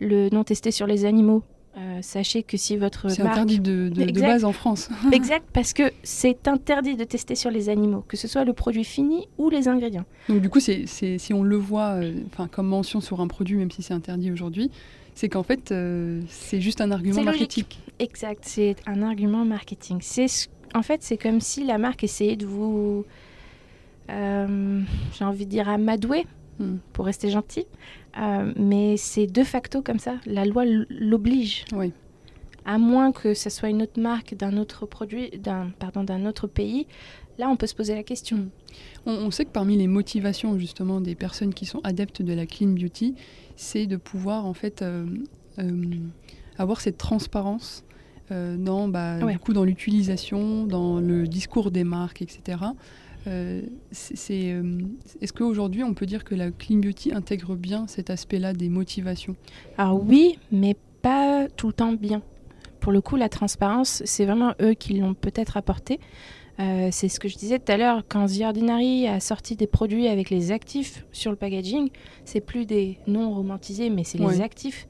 [0.00, 1.42] Le non testé sur les animaux.
[1.76, 3.34] Euh, sachez que si votre C'est marque...
[3.34, 4.88] interdit de, de- base en France.
[5.12, 8.84] Exact, parce que c'est interdit de tester sur les animaux, que ce soit le produit
[8.84, 10.04] fini ou les ingrédients.
[10.28, 13.26] Donc du coup, c'est c'est- si on le voit euh, enfin, comme mention sur un
[13.26, 14.70] produit, même si c'est interdit aujourd'hui,
[15.16, 17.64] c'est qu'en fait, euh, c'est juste un argument marketing.
[17.98, 19.98] Exact, c'est un argument marketing.
[20.00, 23.04] C'est ce- en fait, c'est comme si la marque essayait de vous,
[24.08, 26.26] j'ai envie de dire amadouer,
[26.60, 26.76] Hmm.
[26.92, 27.66] pour rester gentil,
[28.16, 30.18] Euh, mais c'est de facto comme ça.
[30.24, 31.64] La loi l'oblige.
[31.74, 31.92] Oui.
[32.64, 36.46] À moins que ce soit une autre marque d'un autre produit, d'un pardon, d'un autre
[36.46, 36.86] pays,
[37.38, 38.36] là on peut se poser la question.
[38.36, 38.50] Mm.
[39.06, 42.46] On, on sait que parmi les motivations justement des personnes qui sont adeptes de la
[42.46, 43.16] clean beauty,
[43.56, 45.06] c'est de pouvoir en fait euh,
[45.58, 45.82] euh,
[46.56, 47.82] avoir cette transparence
[48.30, 49.32] euh, dans, bah, Ouais.
[49.32, 52.58] du coup, dans l'utilisation, dans le discours des marques, etc.
[53.26, 54.78] Euh, c'est- euh,
[55.20, 59.34] Est-ce qu'aujourd'hui on peut dire que la clean beauty intègre bien cet aspect-là des motivations?
[59.78, 62.22] Alors oui, mais pas tout le temps bien.
[62.80, 66.00] Pour le coup, la transparence, c'est vraiment eux qui l'ont peut-être apporté.
[66.60, 69.66] Euh, c'est ce que je disais tout à l'heure, quand The Ordinary a sorti des
[69.66, 71.88] produits avec les actifs sur le packaging,
[72.24, 74.34] c'est plus des noms romantisés, mais c'est Ouais.
[74.34, 74.86] les actifs.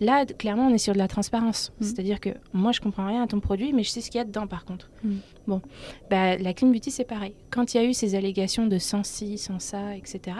[0.00, 1.72] Là, clairement, on est sur de la transparence.
[1.78, 1.84] Mm.
[1.84, 4.22] C'est-à-dire que moi, je comprends rien à ton produit, mais je sais ce qu'il y
[4.22, 4.90] a dedans, par contre.
[5.02, 5.16] Mm.
[5.46, 5.62] Bon,
[6.10, 7.34] bah, la Clean Beauty, c'est pareil.
[7.50, 10.36] Quand il y a eu ces allégations de sans ci, sans ça, etc.,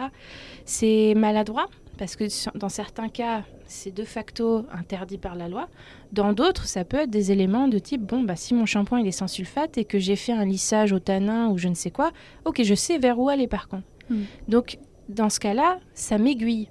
[0.65, 2.25] c'est maladroit, parce que
[2.57, 5.69] dans certains cas, c'est de facto interdit par la loi.
[6.11, 9.07] Dans d'autres, ça peut être des éléments de type bon, bah, si mon shampoing il
[9.07, 11.91] est sans sulfate et que j'ai fait un lissage au tanin ou je ne sais
[11.91, 12.11] quoi,
[12.45, 13.85] ok, je sais vers où aller par contre.
[14.09, 14.23] Mm.
[14.47, 14.77] Donc,
[15.09, 16.67] dans ce cas-là, ça m'aiguille.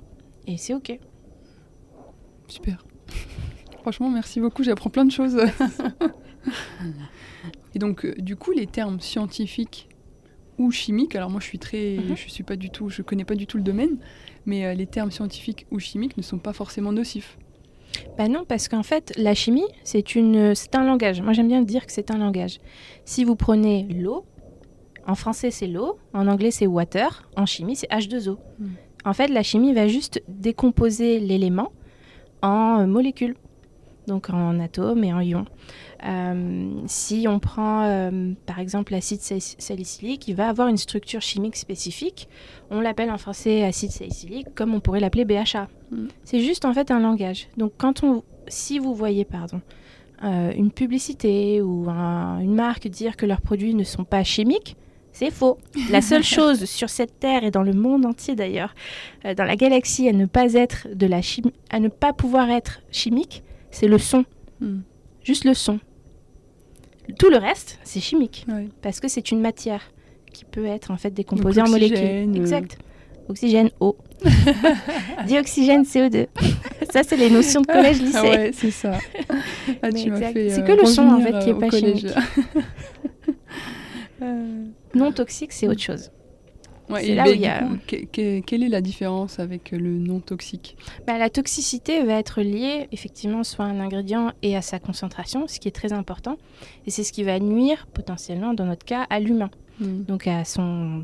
[0.47, 0.99] Et c'est ok.
[2.48, 2.85] Super.
[3.83, 5.38] Franchement, merci beaucoup, j'apprends plein de choses.
[7.74, 9.88] Et donc, euh, du coup, les termes scientifiques
[10.59, 12.16] ou chimiques, alors moi je suis très, Mhm.
[12.16, 13.96] je suis pas du tout, je connais pas du tout le domaine,
[14.46, 17.37] mais euh, les termes scientifiques ou chimiques ne sont pas forcément nocifs.
[18.18, 21.20] Bah non, parce qu'en fait, la chimie, c'est une, c'est un langage.
[21.22, 22.61] Moi, j'aime bien dire que c'est un langage.
[23.04, 24.24] Si vous prenez l'eau,
[25.07, 28.37] en français c'est l'eau, en anglais c'est water, en chimie c'est H2O.
[28.59, 28.66] Mm.
[29.04, 31.72] En fait, la chimie va juste décomposer l'élément
[32.44, 33.35] en molécules,
[34.07, 35.46] donc en atomes et en ions.
[36.04, 41.57] Euh, si on prend euh, par exemple l'acide salicylique, il va avoir une structure chimique
[41.57, 42.28] spécifique.
[42.70, 45.68] On l'appelle en français acide salicylique comme on pourrait l'appeler BHA.
[45.90, 46.07] Mm.
[46.24, 47.48] C'est juste en fait un langage.
[47.57, 49.62] Donc quand on, si vous voyez pardon,
[50.22, 54.76] euh, une publicité ou une marque dire que leurs produits ne sont pas chimiques,
[55.14, 55.57] c'est faux.
[55.90, 58.74] La seule chose sur cette terre et dans le monde entier d'ailleurs,
[59.24, 61.20] dans la galaxie à ne pas être de la
[61.70, 64.27] à ne pas pouvoir être chimique, c'est le son.
[64.61, 64.81] Mm
[65.24, 65.81] juste le son.
[67.18, 68.46] Tout le reste, c'est chimique.
[68.83, 69.90] Parce que c'est une matière
[70.33, 71.98] qui peut être en fait décomposée en molécules.
[71.98, 72.35] Euh.
[72.35, 72.79] Exact.
[73.29, 73.96] Oxygène, eau.
[75.27, 76.27] Dioxygène, CO2.
[76.90, 78.18] ça, c'est les notions de collège-lycée.
[78.18, 78.98] Ah ouais, c'est ça.
[79.83, 82.07] Ah, c'est que le son en fait qui est pas chimique.
[84.94, 86.11] non toxique, c'est autre chose.
[86.90, 87.66] Ouais, là où il y a...
[87.87, 90.76] quelle est la différence avec le non toxique?
[91.07, 95.46] Bah, La toxicité va être liée effectivement soit à un ingrédient et à sa concentration,
[95.48, 96.37] ce qui est très important.
[96.87, 100.02] Et c'est ce qui va nuire potentiellement, dans notre cas, à l'humain, hmm.
[100.02, 101.02] donc à, son,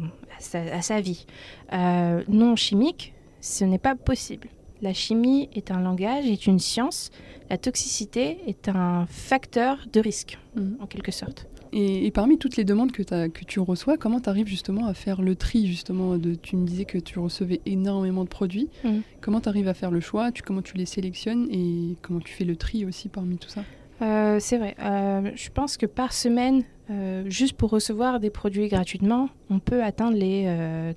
[0.55, 1.27] à, sa, vie.
[1.73, 4.49] Euh, non chimique, ce n'est pas possible.
[4.83, 7.11] La chimie est un langage, est une science.
[7.49, 10.75] La toxicité est un facteur de risque, hmm.
[10.81, 11.47] en quelque sorte.
[11.73, 15.23] Et, parmi toutes les demandes que, que tu reçois, comment tu arrives justement à faire
[15.23, 18.69] le tri justement de, Tu me disais que tu recevais énormément de produits.
[18.85, 18.99] Mm.
[19.21, 20.33] Comment tu arrives à faire le choix?
[20.33, 23.63] Tu, Comment tu les sélectionnes et comment tu fais le tri aussi parmi tout ça?
[24.03, 24.75] Euh, C'est vrai.
[24.81, 29.83] Euh, je pense que par semaine, euh, juste pour recevoir des produits gratuitement, on peut
[29.83, 30.95] atteindre les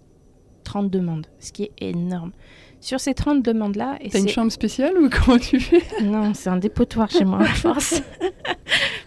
[0.64, 2.32] 30 demandes, ce qui est énorme.
[2.80, 3.98] Sur ces 30 demandes-là...
[4.12, 5.84] T'as une chambre spéciale ou comment tu fais?
[6.04, 8.02] Non, c'est un dépotoir chez moi, je pense.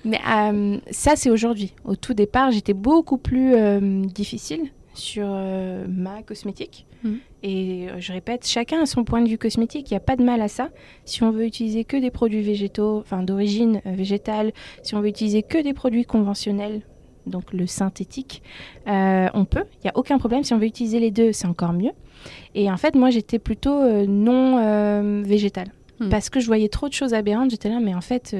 [0.06, 1.74] Mais euh, ça, c'est aujourd'hui.
[1.84, 6.86] Au tout départ, j'étais beaucoup plus euh, difficile sur euh, ma cosmétique.
[7.02, 7.14] Mm.
[7.42, 10.24] Et je répète, chacun a son point de vue cosmétique, il n'y a pas de
[10.24, 10.70] mal à ça.
[11.04, 15.42] Si on veut utiliser que des produits végétaux, enfin d'origine végétale, si on veut utiliser
[15.42, 16.82] que des produits conventionnels,
[17.26, 18.42] donc le synthétique,
[18.86, 20.42] on peut, il n'y a aucun problème.
[20.42, 21.92] Si on veut utiliser les deux, c'est encore mieux.
[22.54, 25.68] Et en fait, moi, j'étais plutôt euh, non végétale.
[26.00, 26.08] Hmm.
[26.08, 28.34] Parce que je voyais trop de choses aberrantes, j'étais là, mais en fait,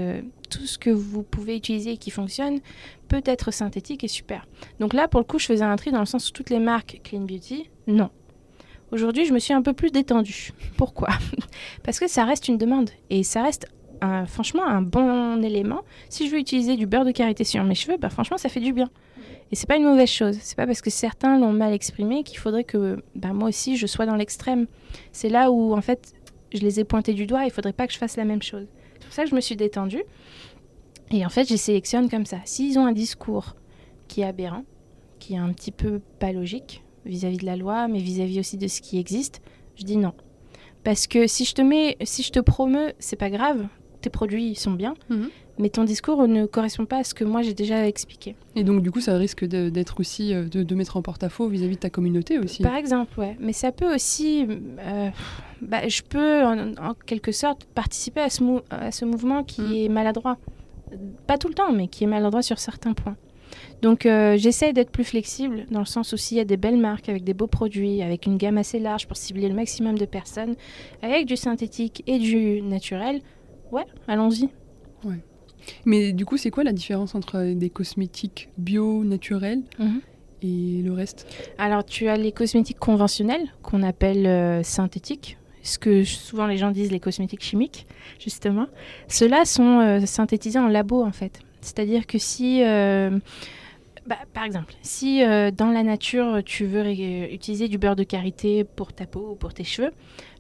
[0.48, 2.61] tout ce que vous pouvez utiliser et qui fonctionne
[3.09, 4.46] peut être synthétique et super.
[4.80, 6.59] Donc là, pour le coup, je faisais un tri dans le sens où toutes les
[6.59, 8.11] marques Clean Beauty, non.
[8.92, 10.52] Aujourd'hui, je me suis un peu plus détendue.
[10.76, 11.09] Pourquoi?
[11.82, 13.66] Parce que ça reste une demande et ça reste
[14.26, 15.80] franchement un bon élément.
[16.09, 18.61] Si je veux utiliser du beurre de karité sur mes cheveux, bah, franchement, ça fait
[18.61, 18.90] du bien.
[19.52, 20.38] Et c'est pas une mauvaise chose.
[20.40, 23.87] C'est pas parce que certains l'ont mal exprimé qu'il faudrait que bah, moi aussi je
[23.87, 24.66] sois dans l'extrême.
[25.12, 26.14] C'est là où en fait
[26.52, 27.44] je les ai pointés du doigt.
[27.44, 28.66] Il faudrait pas que je fasse la même chose.
[28.98, 30.02] C'est pour ça que je me suis détendue.
[31.11, 32.38] Et en fait, je sélectionne comme ça.
[32.44, 33.56] S'ils ont un discours
[34.09, 34.64] qui est aberrant,
[35.18, 38.66] qui est un petit peu pas logique vis-à-vis de la loi, mais vis-à-vis aussi de
[38.66, 39.40] ce qui existe,
[39.76, 40.12] je dis non.
[40.82, 43.66] Parce que si je te mets, si je te promeux, c'est pas grave,
[44.00, 44.94] tes produits sont bien.
[45.09, 48.37] Mhm mais ton discours ne correspond pas à ce que moi j'ai déjà expliqué.
[48.55, 51.81] Et donc du coup, ça risque d'être aussi euh, de, mettre en porte-à-faux vis-à-vis de
[51.81, 52.62] ta communauté aussi.
[52.62, 53.37] Par exemple, ouais.
[53.40, 54.47] Mais ça peut aussi,
[54.81, 55.11] euh,
[55.62, 59.75] bah, je peux en, quelque sorte participer à ce, à ce mouvement qui mm.
[59.75, 60.38] est maladroit.
[61.27, 63.16] Pas tout le temps, mais qui est maladroit sur certains points.
[63.83, 66.79] Donc euh, j'essaie d'être plus flexible dans le sens où s'il y a des belles
[66.79, 70.07] marques avec des beaux produits, avec une gamme assez large pour cibler le maximum de
[70.07, 70.55] personnes,
[71.03, 73.21] avec du synthétique et du naturel,
[73.73, 74.49] ouais, allons-y.
[75.05, 75.21] Ouais.
[75.85, 80.00] Mais du coup, c'est quoi la différence entre des cosmétiques bio, naturels mhm.
[80.42, 81.26] et le reste?
[81.59, 85.38] Alors, tu as les cosmétiques conventionnels qu'on appelle euh, synthétiques.
[85.62, 87.87] Ce que souvent les gens disent les cosmétiques chimiques,
[88.18, 88.66] justement.
[89.09, 91.40] Ceux-là sont euh, synthétisés en labo, en fait.
[91.61, 92.62] C'est-à-dire que si...
[92.62, 93.18] Euh,
[94.07, 95.20] bah, par exemple, si
[95.57, 99.52] dans la nature tu veux utiliser du beurre de karité pour ta peau ou pour
[99.52, 99.90] tes cheveux,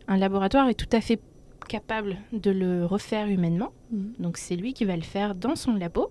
[0.06, 1.18] un laboratoire est tout à fait
[1.66, 3.72] capable de le refaire humainement.
[3.90, 4.12] Mhm.
[4.18, 6.10] Donc c'est lui qui va le faire dans son labo.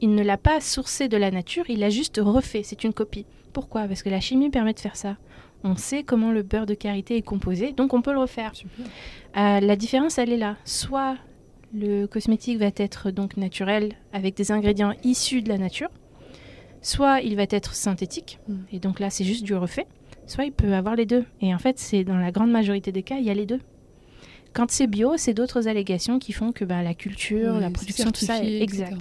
[0.00, 2.62] Il ne l'a pas sourcé de la nature, il l'a juste refait.
[2.62, 3.26] C'est une copie.
[3.52, 3.86] Pourquoi?
[3.86, 5.16] Parce que la chimie permet de faire ça.
[5.62, 8.52] On sait comment le beurre de karité est composé, donc on peut le refaire.
[9.36, 10.56] Euh, la différence, elle est là.
[10.64, 11.16] Soit
[11.74, 15.90] le cosmétique va être donc naturel avec des ingrédients issus de la nature,
[16.80, 18.64] soit il va être synthétique, mhm.
[18.72, 19.86] et donc là c'est juste du refait,
[20.26, 21.24] soit il peut avoir les deux.
[21.40, 23.60] Et en fait, c'est dans la grande majorité des cas, il y a les deux.
[24.52, 28.24] Quand c'est bio, c'est d'autres allégations qui font que bah, la culture, la production, tout
[28.24, 29.00] ça est exact,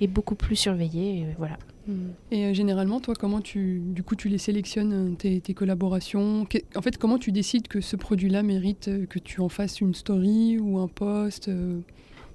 [0.00, 1.26] est beaucoup plus surveillée.
[1.38, 1.58] voilà.
[1.86, 2.10] Hmm.
[2.30, 6.46] Et euh, généralement, toi, comment tu, du coup, tu les sélectionnes tes, collaborations?
[6.76, 9.94] En fait, comment tu décides que ce produit-là mérite euh, que tu en fasses une
[9.94, 11.80] story ou un post euh?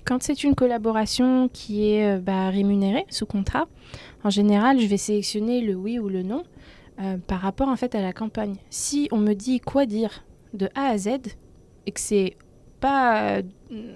[0.05, 3.69] Quand c'est une collaboration qui est bah, rémunérée sous contrat,
[4.25, 6.43] en général, je vais sélectionner le oui ou le non
[7.25, 8.55] par rapport en fait à la campagne.
[8.69, 11.09] Si on me dit quoi dire de A à Z
[11.85, 12.35] et que c'est
[12.83, 13.41] pas,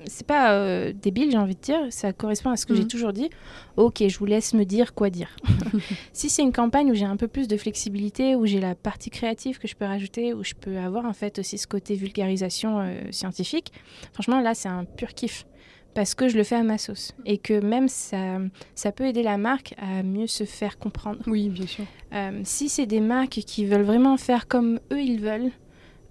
[0.06, 1.80] c'est pas euh, débile, j'ai envie de dire.
[1.89, 2.88] Ça correspond à ce que j'ai Mhm.
[2.88, 3.30] toujours dit.
[3.76, 5.30] Ok, je vous laisse me dire quoi dire.
[6.13, 9.10] si c'est une campagne où j'ai un peu plus de flexibilité, où j'ai la partie
[9.10, 12.80] créative que je peux rajouter, où je peux avoir en fait aussi ce côté vulgarisation
[12.80, 13.71] euh, scientifique,
[14.13, 15.45] franchement là c'est un pur kiff.
[15.93, 17.13] Parce que je le fais à ma sauce.
[17.26, 18.38] Et que même ça,
[18.76, 21.19] ça peut aider la marque à mieux se faire comprendre.
[21.26, 21.86] Oui, bien sûr.
[22.13, 25.50] Euh, si c'est des marques qui veulent vraiment faire comme eux ils veulent,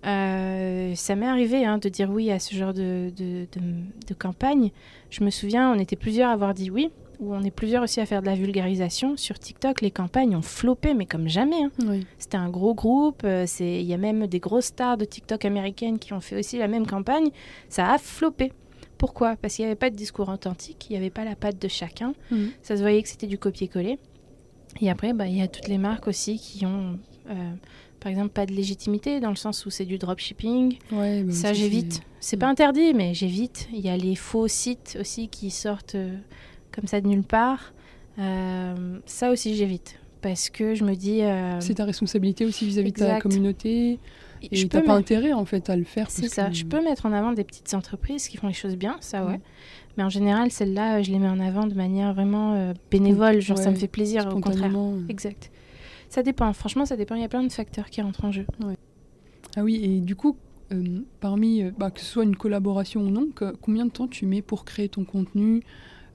[0.04, 4.14] euh, ça m'est arrivé hein, de dire oui à ce genre de, de, de- de
[4.14, 4.70] campagne.
[5.10, 8.00] Je me souviens, on était plusieurs à avoir dit oui, ou on est plusieurs aussi
[8.00, 9.16] à faire de la vulgarisation.
[9.16, 11.62] Sur TikTok, les campagnes ont floppé, mais comme jamais.
[11.62, 11.70] hein.
[11.86, 12.06] Oui.
[12.18, 15.98] C'était un gros groupe, euh, il y a même des grosses stars de TikTok américaines
[15.98, 17.30] qui ont fait aussi la même campagne.
[17.68, 18.52] Ça a floppé.
[18.98, 19.36] Pourquoi?
[19.36, 21.68] Parce qu'il n'y avait pas de discours authentique, il n'y avait pas la patte de
[21.68, 22.14] chacun.
[22.30, 22.50] Mhm.
[22.62, 23.98] Ça se voyait que c'était du copier-coller.
[24.80, 26.98] Et après, bah, il y a toutes les marques aussi qui ont,
[27.30, 27.52] euh,
[28.00, 30.78] par exemple, pas de légitimité dans le sens où c'est du dropshipping.
[30.92, 32.02] Ouais, ça, j'évite.
[32.20, 33.68] C'est pas interdit, mais j'évite.
[33.72, 36.16] Il y a les faux sites aussi qui sortent euh,
[36.72, 37.72] comme ça de nulle part.
[38.18, 39.98] Euh, ça aussi, j'évite.
[40.22, 41.22] Parce que je me dis.
[41.22, 43.98] euh, C'est ta responsabilité aussi vis-à-vis de ta communauté.
[44.42, 46.10] je Et peux t'as pas intérêt en fait à le faire.
[46.10, 46.46] C'est ça.
[46.48, 49.24] que- Je peux mettre en avant des petites entreprises qui font les choses bien, ça
[49.24, 49.32] ouais.
[49.32, 49.40] Ouais.
[49.96, 53.40] Mais en général, celles-là, je les mets en avant de manière vraiment bénévole.
[53.40, 54.70] Genre, ça me fait plaisir, au contraire.
[55.08, 55.50] Exact.
[56.08, 56.52] Ça dépend.
[56.52, 57.14] Franchement, ça dépend.
[57.14, 58.46] Il y a plein de facteurs qui rentrent en jeu.
[59.56, 60.36] Ah oui, et du coup,
[60.72, 64.06] euh, parmi, euh, bah, que ce soit une collaboration ou non, que- combien de temps
[64.08, 65.62] tu mets pour créer ton contenu,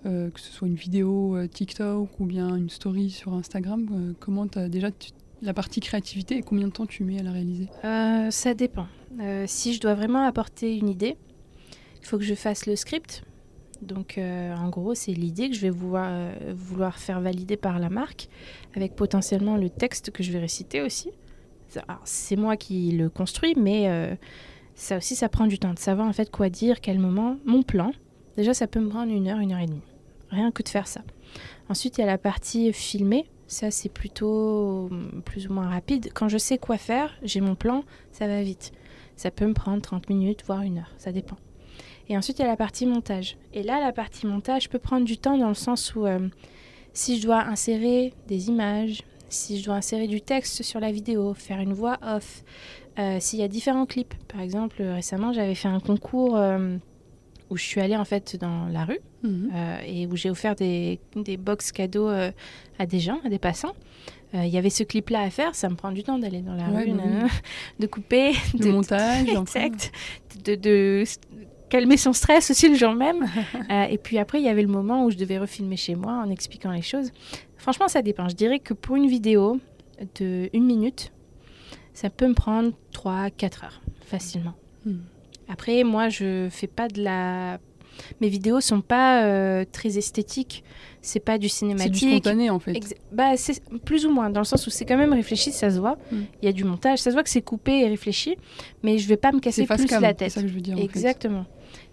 [0.06, 4.48] euh, que ce soit une vidéo euh, TikTok ou bien une story sur Instagram Comment
[4.48, 7.68] t'as déjà tu- la partie créativité et combien de temps tu mets à la réaliser?
[8.32, 8.88] Ça dépend.
[9.48, 11.18] Si je dois vraiment apporter une idée,
[12.02, 13.24] il faut que je fasse le script.
[13.82, 17.80] Donc, euh, en gros, c'est l'idée que je vais vouloir, euh, vouloir faire valider par
[17.80, 18.30] la marque,
[18.76, 21.10] avec potentiellement le texte que je vais réciter aussi.
[22.04, 24.16] C'est moi qui le construis, mais euh,
[24.76, 27.64] ça aussi, ça prend du temps de savoir en fait quoi dire, quel moment, mon
[27.64, 27.92] plan.
[28.36, 29.82] Déjà, ça peut me prendre une heure, une heure et demie.
[30.30, 31.02] Rien que de faire ça.
[31.70, 33.26] Ensuite, il y a la partie filmée.
[33.48, 36.12] Ça, c'est plutôt hum, plus ou moins rapide.
[36.14, 38.72] Quand je sais quoi faire, j'ai mon plan, ça va vite.
[39.16, 41.38] Ça peut me prendre 30 minutes, voire une heure, ça dépend.
[42.12, 43.38] Et ensuite, il y a la partie montage.
[43.54, 46.28] Et là, la partie montage peut prendre du temps dans le sens où euh,
[46.92, 51.34] si je dois insérer des images, si je dois insérer du texte sur la vidéo,
[51.34, 52.44] faire une voix off,
[53.00, 54.14] euh, s'il y a différents clips.
[54.28, 56.76] Par exemple, récemment, j'avais fait un concours euh,
[57.50, 59.52] où je suis allée en fait dans la rue Mhm.
[59.54, 62.32] euh, et où j'ai offert des, des box cadeaux euh,
[62.80, 63.76] à des gens, à des passants.
[64.34, 66.56] Euh, Il y avait ce clip-là à faire, ça me prend du temps d'aller dans
[66.56, 67.28] la Ouais, rue, bah
[67.80, 69.92] de couper, Le de, montage, exact,
[70.44, 71.04] de,
[71.72, 73.26] calmer son stress aussi le jour même.
[73.72, 76.14] Euh, et puis après, il y avait le moment où je devais refilmer chez moi
[76.26, 77.12] en expliquant les choses.
[77.58, 78.28] Franchement, ça dépend.
[78.28, 79.60] Je dirais que pour une vidéo
[80.20, 81.12] de une minute,
[81.94, 84.54] ça peut me prendre 3-4 heures facilement.
[84.86, 85.02] Mhm.
[85.48, 87.60] Après, moi, je fais pas de la.
[88.20, 90.64] Mes vidéos sont pas euh, très esthétiques.
[91.02, 92.10] C'est pas du C'est du cinématique.
[92.10, 92.80] spontané en fait.
[93.12, 95.80] Bah, c'est plus ou moins, dans le sens où c'est quand même réfléchi, ça se
[95.80, 95.98] voit.
[96.12, 96.18] Mm.
[96.42, 98.38] Il y a du montage, ça se voit que c'est coupé et réfléchi,
[98.84, 100.32] mais je vais pas me casser C'est plus cam, la c'est tête.
[100.32, 100.76] ça que je veux dire.
[100.76, 100.84] en fait.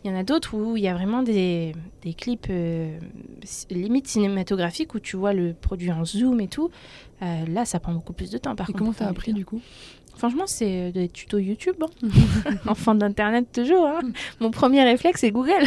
[0.05, 2.99] Il y en a d'autres où il y a vraiment des, des clips euh,
[3.71, 6.71] limite cinématographiques où tu vois le produit en zoom et tout.
[7.23, 8.55] Euh, là, ça prend beaucoup plus de temps.
[8.55, 9.61] Par Et contre, comment t'as appris du coup
[10.17, 11.77] Franchement, c'est des tutos YouTube.
[11.83, 12.09] hein.
[12.67, 13.87] Enfant d'internet toujours.
[13.87, 14.01] hein.
[14.41, 15.65] Mon premier réflexe, c'est Google.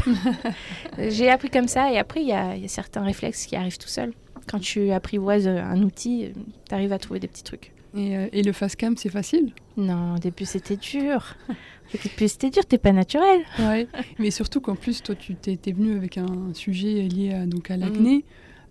[1.09, 3.55] J'ai appris comme ça et après, il y a, il y a certains réflexes qui
[3.55, 4.13] arrivent tout seuls.
[4.49, 6.31] Quand tu apprivoises un outil,
[6.67, 7.71] tu arrives à trouver des petits trucs.
[7.95, 11.35] Et, euh, et le face cam, c'est facile Non, au début, c'était dur.
[11.93, 13.41] Au début, c'était dur, t'es pas naturel.
[13.59, 13.85] Ouais,
[14.17, 17.75] mais surtout qu'en plus, toi, tu t'es venu avec un sujet lié à, donc à
[17.75, 18.23] l'acné.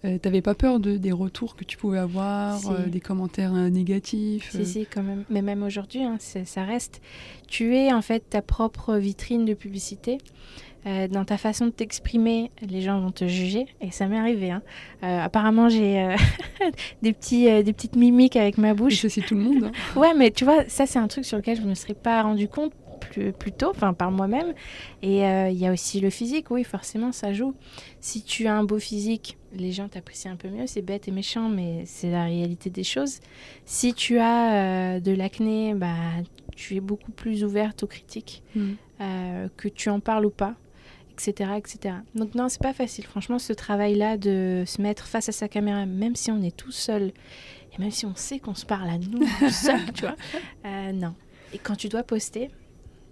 [0.06, 2.68] Euh, T'avais pas peur de, des retours que tu pouvais avoir, Si.
[2.70, 5.24] euh, des commentaires euh, négatifs Si, si, quand même.
[5.28, 7.02] Mais même aujourd'hui, hein, ça reste.
[7.46, 10.16] Tu es en fait ta propre vitrine de publicité.
[10.87, 13.66] Euh, dans ta façon de t'exprimer, les gens vont te juger.
[13.81, 14.51] Et ça m'est arrivé.
[14.51, 14.62] hein.
[15.03, 16.16] Euh, apparemment, j'ai euh,
[17.03, 19.03] des, petits, des petites mimiques avec ma bouche.
[19.03, 19.64] ça, c'est tout le monde.
[19.64, 19.73] hein.
[20.01, 22.23] Ouais, mais tu vois, ça, c'est un truc sur lequel je ne me serais pas
[22.23, 24.55] rendu compte plus, plus tôt, enfin par moi-même.
[25.03, 27.55] Et il y a aussi le physique, oui, forcément, ça joue.
[28.01, 30.66] Si tu as un beau physique, les gens t'apprécient un peu mieux.
[30.66, 33.21] C'est bête et méchant, mais c'est la réalité des choses.
[33.64, 35.95] Si tu as de l'acné, bah,
[36.57, 38.43] tu es beaucoup plus ouverte aux critiques,
[39.01, 40.55] euh, que tu en parles ou pas.
[41.29, 41.95] Etc, etc.
[42.14, 43.05] Donc non, c'est pas facile.
[43.05, 46.73] Franchement, ce travail-là de se mettre face à sa caméra, même si on est tout
[46.73, 47.12] seul,
[47.73, 50.16] et même si on sait qu'on se parle à nous tout seul, tu vois,
[50.66, 51.14] euh, non.
[51.53, 52.49] Et quand tu dois poster,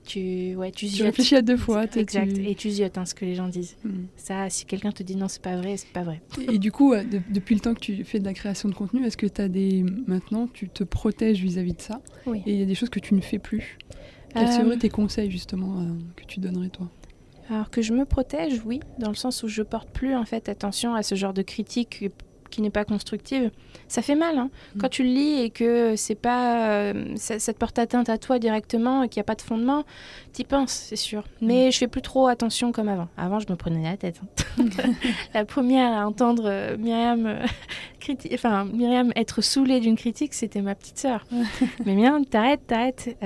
[0.07, 1.85] tu, ouais, tu Tu réfléchis à deux fois.
[1.97, 2.33] Exact.
[2.33, 3.77] tu- Et tu ziotes hein, ce que les gens disent.
[3.85, 4.07] Mhm.
[4.17, 6.23] Ça, si quelqu'un te dit non, c'est pas vrai, c'est pas vrai.
[6.41, 8.75] Et, et du coup, de- depuis le temps que tu fais de la création de
[8.75, 9.85] contenu, est-ce que tu as des.
[10.07, 12.43] Maintenant, tu te protèges vis-à-vis de ça Oui.
[12.47, 13.77] Et il y a des choses que tu ne fais plus?
[14.33, 15.85] Quels Euh, seraient tes conseils, justement, euh,
[16.17, 16.91] que tu donnerais, toi?
[17.51, 20.49] Alors que je me protège, oui, dans le sens où je porte plus en fait
[20.49, 22.11] attention à ce genre de critique
[22.51, 23.51] qui n'est pas constructive,
[23.87, 24.39] ça fait mal.
[24.39, 24.51] Hein.
[24.75, 24.81] Mm.
[24.81, 28.39] Quand tu le lis et que c'est pas, euh, ça, te porte atteinte à toi
[28.39, 29.85] directement et qu'il n'y a pas de fondement,
[30.33, 31.25] t'y penses, c'est sûr.
[31.41, 31.73] Mais mm.
[31.73, 33.09] je fais plus trop attention comme avant.
[33.17, 34.21] Avant, je me prenais la tête.
[34.59, 34.65] Hein.
[35.35, 37.47] la première à entendre euh, Myriam, euh,
[38.35, 41.25] enfin, Myriam être saoulée d'une critique, c'était ma petite sœur.
[41.85, 43.17] Mais bien, t'arrêtes, t'arrêtes.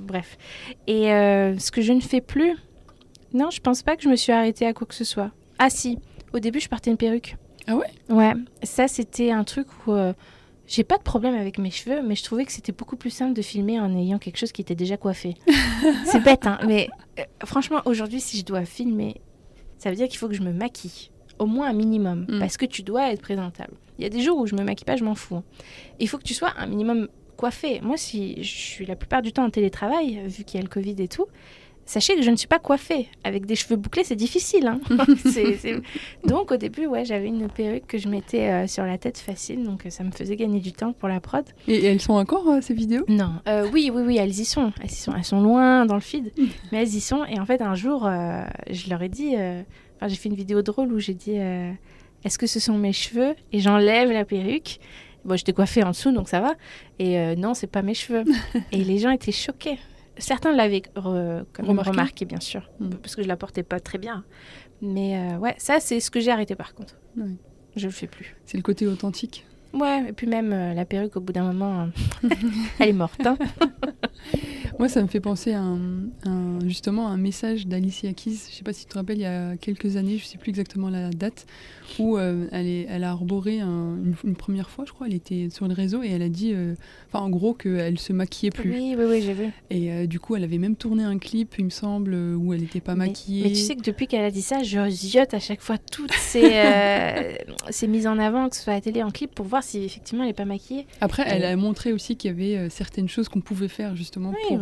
[0.00, 0.38] bref.
[0.86, 2.56] Et ce que je ne fais plus,
[3.34, 5.30] non, je pense pas que je me suis arrêtée à quoi que ce soit.
[5.58, 5.98] Ah si,
[6.32, 7.36] au début, je partais une perruque.
[7.66, 7.90] Ah ouais?
[8.08, 8.32] Ouais,
[8.62, 10.12] ça c'était un truc où euh,
[10.66, 13.34] j'ai pas de problème avec mes cheveux, mais je trouvais que c'était beaucoup plus simple
[13.34, 15.34] de filmer en ayant quelque chose qui était déjà coiffé.
[16.04, 19.20] c'est bête, hein, mais euh, franchement, aujourd'hui, si je dois filmer,
[19.78, 22.38] ça veut dire qu'il faut que je me maquille, au moins un minimum, mm.
[22.38, 23.74] parce que tu dois être présentable.
[23.98, 25.42] Il y a des jours où je me maquille pas, je m'en fous.
[25.98, 27.80] Il faut que tu sois un minimum coiffé.
[27.80, 30.68] Moi, si je suis la plupart du temps en télétravail, vu qu'il y a le
[30.68, 31.26] Covid et tout,
[31.86, 33.08] sachez que je ne suis pas coiffée.
[33.24, 34.66] Avec des cheveux bouclés, c'est difficile.
[34.66, 34.80] Hein.
[36.24, 39.64] Donc au début, ouais, j'avais une perruque que je mettais euh, sur la tête facile,
[39.64, 41.44] donc euh, ça me faisait gagner du temps pour la prod.
[41.68, 43.04] Et, elles sont encore euh, ces vidéos?
[43.08, 43.40] Non,
[43.72, 44.72] oui, oui, oui, elles y sont.
[44.82, 46.32] Elles y sont, elles sont loin dans le feed,
[46.72, 47.24] mais elles y sont.
[47.24, 48.08] Et en fait, un jour,
[48.70, 51.36] je leur ai dit, enfin, j'ai fait une vidéo drôle où j'ai dit,
[52.24, 53.34] est-ce que ce sont mes cheveux?
[53.52, 54.78] Et j'enlève la perruque.
[55.24, 56.54] Bon, j'étais coiffée en dessous, donc ça va.
[56.98, 58.24] Et non, c'est pas mes cheveux.
[58.72, 59.78] et les gens étaient choqués.
[60.18, 62.24] Certains l'avaient remarqué.
[62.24, 62.90] bien sûr, hmm.
[63.02, 64.24] parce que je la portais pas très bien.
[64.80, 66.96] Mais euh, ouais, ça, c'est ce que j'ai arrêté par contre.
[67.76, 68.36] Je le fais plus.
[68.44, 69.44] C'est le côté authentique.
[69.72, 71.88] Ouais, et puis même euh, la perruque, au bout d'un moment,
[72.78, 73.26] elle est morte.
[73.26, 73.36] Hein.
[74.78, 78.30] Moi, ça me fait penser à un, justement un message d'Alicia Keys.
[78.30, 80.28] Je ne sais pas si tu te rappelles, il y a quelques années, je ne
[80.28, 81.46] sais plus exactement la date,
[81.98, 85.06] où euh, elle, est, elle a arboré une, première fois, je crois.
[85.06, 86.74] Elle était sur le réseau et elle a dit, euh,
[87.12, 88.70] en gros, qu'elle se maquillait plus.
[88.70, 89.50] Oui, oui, oui, j'ai vu.
[89.70, 92.60] Et euh, du coup, elle avait même tourné un clip, il me semble, où elle
[92.60, 93.44] n'était pas maquillée.
[93.44, 96.12] Mais tu sais que depuis qu'elle a dit ça, je ziote à chaque fois toutes
[96.12, 96.52] ces,
[97.70, 99.82] ces mises en avant, que ce soit à la télé, en clip, pour voir si
[99.84, 100.86] effectivement elle n'est pas maquillée.
[101.00, 104.58] Après, elle a montré aussi qu'il y avait certaines choses qu'on pouvait faire justement pour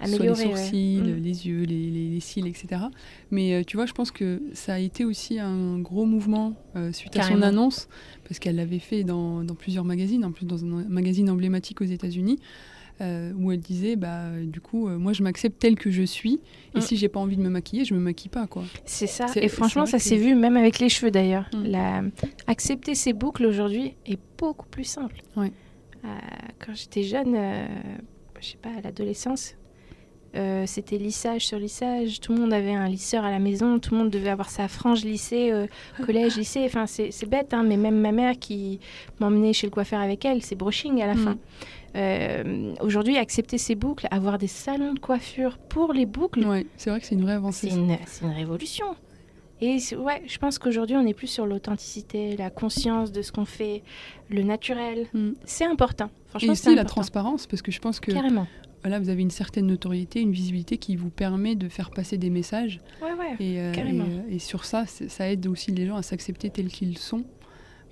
[0.00, 1.22] Améliorer, soit les sourcils, mm.
[1.22, 2.82] les yeux, les, cils, etc.
[3.30, 6.92] Mais euh, tu vois, je pense que ça a été aussi un gros mouvement euh,
[6.92, 7.88] suite à son annonce,
[8.24, 12.38] parce qu'elle l'avait fait dans, plusieurs magazines, en plus dans un magazine emblématique aux États-Unis.
[13.02, 16.40] Euh, où elle disait bah du coup moi je m'accepte telle que je suis
[16.74, 16.80] et mm.
[16.80, 19.48] si j'ai pas envie de me maquiller je me maquille pas quoi c'est ça et
[19.48, 22.08] franchement ça s'est vu même avec les cheveux d'ailleurs mm.
[22.46, 25.52] accepter ses boucles aujourd'hui est beaucoup plus simple ouais.
[26.58, 27.36] quand j'étais jeune
[28.40, 29.54] je sais pas, à l'adolescence,
[30.34, 32.20] euh, c'était lissage sur lissage.
[32.20, 33.78] Tout le monde avait un lisseur à la maison.
[33.78, 35.66] Tout le monde devait avoir sa frange lissée, euh,
[36.04, 36.64] collège, lycée.
[36.66, 38.80] Enfin, c'est bête, hein, mais même ma mère qui
[39.20, 41.18] m'emmenait chez le coiffeur avec elle, c'est brushing à la mm.
[41.18, 41.38] fin.
[41.96, 46.44] Euh, aujourd'hui, accepter ces boucles, avoir des salons de coiffure pour les boucles.
[46.44, 47.70] Ouais, c'est vrai que c'est une vraie avancée.
[47.70, 48.86] C'est une, une, révolution.
[49.62, 53.46] Et ouais, je pense qu'aujourd'hui, on est plus sur l'authenticité, la conscience de ce qu'on
[53.46, 53.82] fait,
[54.28, 55.06] le naturel.
[55.14, 55.30] Mm.
[55.46, 56.10] C'est important.
[56.28, 58.46] Franchement, et aussi la transparence, parce que je pense que Carrément.
[58.86, 62.30] Voilà, vous avez une certaine notoriété, une visibilité qui vous permet de faire passer des
[62.30, 62.80] messages.
[63.02, 64.04] Ouais, ouais, et, euh, carrément.
[64.04, 67.24] Euh, et, sur ça, ça aide aussi les gens à s'accepter tels qu'ils sont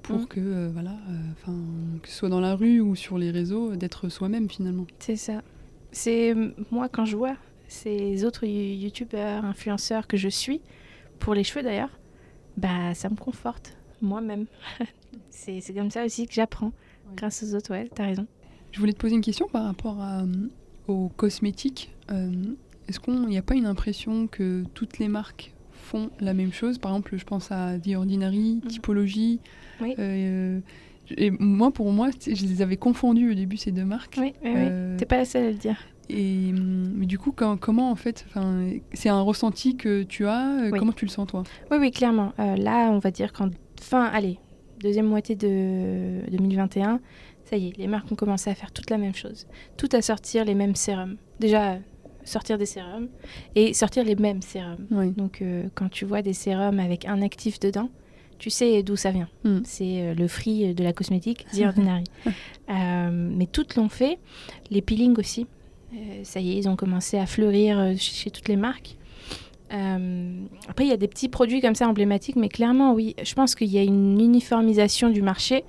[0.03, 0.27] pour mm.
[0.27, 0.97] que, euh, voilà,
[1.33, 1.59] enfin,
[2.01, 4.87] que ce soit dans la rue ou sur les réseaux, d'être soi-même finalement.
[5.01, 5.43] C'est ça.
[5.91, 6.33] C'est
[6.71, 7.35] moi quand je vois
[7.67, 10.61] ces autres youtubeurs, influenceurs que je suis,
[11.19, 11.99] pour les cheveux d'ailleurs,
[12.57, 14.47] bah ça me conforte moi-même.
[15.31, 16.71] c'est comme ça aussi que j'apprends
[17.17, 18.29] grâce aux autres, ouais, t'as raison.
[18.71, 20.25] Je voulais te poser une question par rapport euh,
[20.89, 21.93] aux cosmétiques.
[22.11, 22.31] Euh,
[22.89, 26.79] est-ce qu'il n'y a pas une impression que toutes les marques font la même chose?
[26.79, 28.69] Par exemple, je pense à The Ordinary, mm.
[28.69, 29.41] Typologie.
[29.81, 29.95] Oui.
[29.99, 30.61] Euh,
[31.17, 34.17] et moi, pour moi, je les avais confondus au début, ces deux marques.
[34.19, 34.97] Oui, oui, oui.
[34.97, 35.77] T'es pas la seule à le dire.
[36.09, 38.27] Et mais du coup, comment en fait,
[38.93, 40.65] c'est un ressenti que tu as.
[40.65, 41.43] Euh, comment tu le sens toi?
[41.71, 42.33] Oui, oui, clairement.
[42.39, 44.39] Euh, là, on va dire qu'en fin, allez,
[44.81, 47.01] deuxième moitié de 2021,
[47.45, 50.03] ça y est, les marques ont commencé à faire toute la même chose, tout à
[50.03, 51.17] sortir les mêmes sérums.
[51.41, 51.79] Déjà
[52.25, 53.09] sortir des sérums
[53.55, 54.87] et sortir les mêmes sérums.
[54.91, 57.91] Donc euh, quand tu vois des sérums avec un actif dedans,
[58.39, 59.29] tu sais d'où ça vient.
[59.45, 59.61] Hmm.
[59.65, 62.05] C'est le free de la cosmétique, The Ordinary.
[62.69, 64.19] mais toutes l'ont fait,
[64.71, 65.47] les peelings aussi.
[65.95, 68.97] Euh, ça y est, ils ont commencé à fleurir euh, chez, toutes les marques.
[69.73, 73.35] Euh, après, il y a des petits produits comme ça emblématiques, mais clairement, oui, je
[73.35, 75.65] pense qu'il y a une uniformisation du marché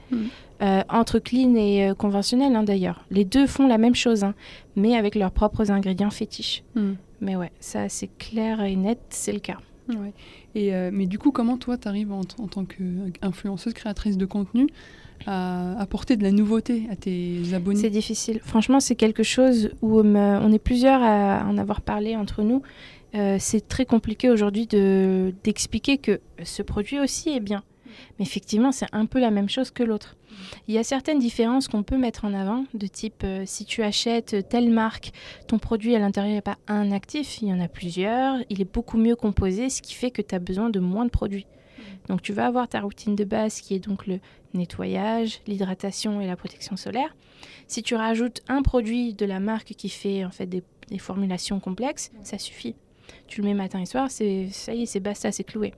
[0.62, 0.84] mm.
[0.90, 3.06] entre clean et conventionnel, hein, d'ailleurs.
[3.12, 4.34] Les deux font la même chose, hein,
[4.76, 6.64] mais avec leurs propres ingrédients fétiches.
[6.76, 6.94] Mm.
[7.22, 9.58] Mais ouais, ça, c'est clair et net, c'est le cas.
[10.56, 14.68] Et, mais du coup, comment toi, tu arrives en, en tant qu'influenceuse, créatrice de contenu
[15.28, 17.80] à apporter de la nouveauté à tes abonnés?
[17.80, 18.40] C'est difficile.
[18.44, 22.64] Franchement, c'est quelque chose où on est plusieurs à en avoir parlé entre nous.
[23.16, 27.64] euh, c'est très compliqué aujourd'hui de, d'expliquer que ce produit aussi est bien.
[28.18, 30.16] Mais effectivement, c'est un peu la même chose que l'autre.
[30.68, 33.84] Il y a certaines différences qu'on peut mettre en avant, de type euh, si tu
[33.84, 35.12] achètes telle marque,
[35.48, 38.72] ton produit à l'intérieur n'est pas un actif, il y en a plusieurs, il est
[38.72, 41.48] beaucoup mieux composé, ce qui fait que tu as besoin de moins de produits.
[42.08, 44.20] Donc tu vas avoir ta routine de base qui est donc le
[44.54, 47.16] nettoyage, l'hydratation et la protection solaire.
[47.68, 51.60] Si tu rajoutes un produit de la marque qui fait en fait des, des formulations
[51.60, 52.76] complexes, ça suffit.
[53.28, 55.74] Tu le mets matin et soir, c'est ça y est, c'est basta, c'est cloué.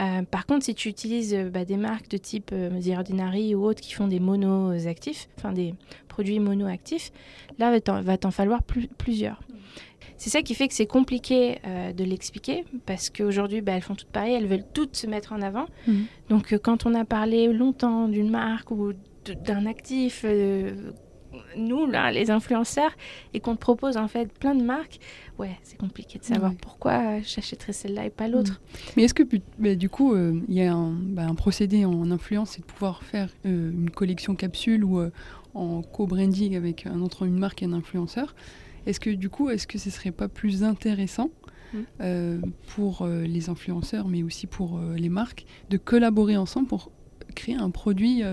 [0.00, 3.54] Euh, par contre, si tu utilises euh, bah, des marques de type euh, The Ordinary
[3.54, 5.74] ou autres qui font des monos actifs, enfin des
[6.08, 7.12] produits monoactifs,
[7.58, 9.40] là va t'en, va t'en falloir plus- plusieurs.
[10.16, 13.94] C'est ça qui fait que c'est compliqué euh, de l'expliquer parce qu'aujourd'hui, bah, elles font
[13.94, 15.66] toutes pareil, elles veulent toutes se mettre en avant.
[15.86, 16.04] Mhm.
[16.30, 18.92] Donc, euh, quand on a parlé longtemps d'une marque ou
[19.44, 20.92] d'un actif, euh,
[21.56, 22.92] nous, là, les influenceurs,
[23.34, 24.98] et qu'on te propose en fait plein de marques,
[25.38, 28.60] ouais, c'est compliqué de savoir pourquoi j'achèterais celle-là et pas l'autre.
[28.96, 29.22] Mais est-ce que
[29.58, 32.66] bah, du coup, euh, il y a un, bah, un procédé en influence, c'est de
[32.66, 35.10] pouvoir faire euh, une collection capsule ou euh,
[35.54, 38.34] en co-branding avec un autre, une marque et un influenceur?
[38.86, 41.30] Est-ce que du coup, est-ce que ce serait pas plus intéressant
[41.72, 42.40] Mm.
[42.74, 46.90] pour les influenceurs, mais aussi pour les marques, de collaborer ensemble pour
[47.36, 48.24] créer un produit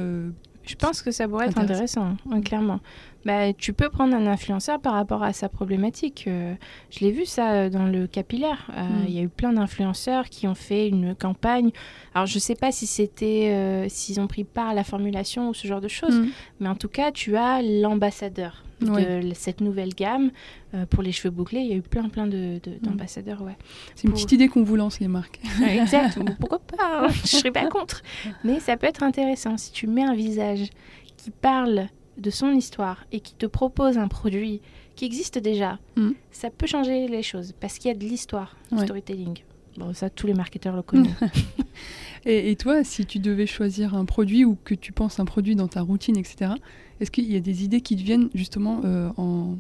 [0.68, 2.16] Je pense que ça pourrait être Intéressant.
[2.44, 2.80] clairement.
[3.28, 6.26] Bah, tu peux prendre un influenceur par rapport à sa problématique.
[6.28, 6.56] euh,
[6.90, 8.72] je l'ai vu ça euh, dans le capillaire.
[8.76, 9.06] Euh, Mm.
[9.10, 11.72] Il y a eu plein d'influenceurs qui ont fait une campagne.
[12.16, 15.54] Alors je sais pas si c'était euh, s'ils ont pris part à la formulation ou
[15.54, 16.28] ce genre de choses, Mm.
[16.62, 20.32] mais en tout cas tu as l'ambassadeur de cette nouvelle gamme
[20.74, 21.62] Euh, pour les cheveux bouclés.
[21.62, 23.56] Il y a eu plein plein de- de- d'ambassadeurs, ouais.
[23.96, 25.40] C'est une Pour- petite idée qu'on vous lance, les marques.
[25.62, 26.20] Ouais, exact.
[26.40, 28.02] Pourquoi pas hein, Je serais pas contre.
[28.44, 30.70] Mais ça peut être intéressant si tu mets un visage
[31.16, 31.88] qui parle
[32.18, 34.62] de son histoire et qui te propose un produit
[34.96, 35.80] qui existe déjà.
[35.96, 36.12] Mm.
[36.32, 38.84] Ça peut changer les choses parce qu'il y a de l'histoire, Ouais.
[38.86, 39.38] storytelling.
[39.78, 41.14] Bon, ça, tous les marketeurs le connaissent.
[42.26, 45.56] Et, et toi, si tu devais choisir un produit ou que tu penses un produit
[45.56, 46.54] dans ta routine, etc.,
[47.00, 49.58] est-ce qu'il y a des idées qui te viennent justement euh, en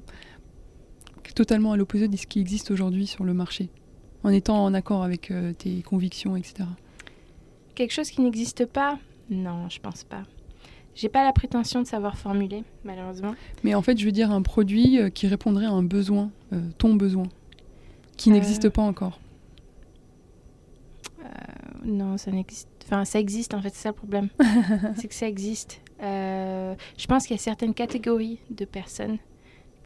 [1.35, 3.69] totalement à l'opposé de ce qui existe aujourd'hui sur le marché,
[4.23, 6.67] en étant en accord avec euh, tes convictions, etc.
[7.75, 8.97] Quelque chose qui n'existe pas?
[9.29, 10.23] Non, je pense pas.
[10.97, 13.35] J'ai pas la prétention de savoir formuler, malheureusement.
[13.63, 16.59] Mais en fait, je veux dire un produit euh, qui répondrait à un besoin, euh,
[16.79, 17.27] ton besoin,
[18.17, 18.33] qui Euh.
[18.33, 19.19] n'existe pas encore.
[21.85, 22.67] Non, ça n'existe.
[22.85, 24.29] Enfin, ça existe en fait, c'est ça le problème.
[24.97, 25.81] c'est que ça existe.
[26.01, 29.17] Je pense qu'il y a certaines catégories de personnes,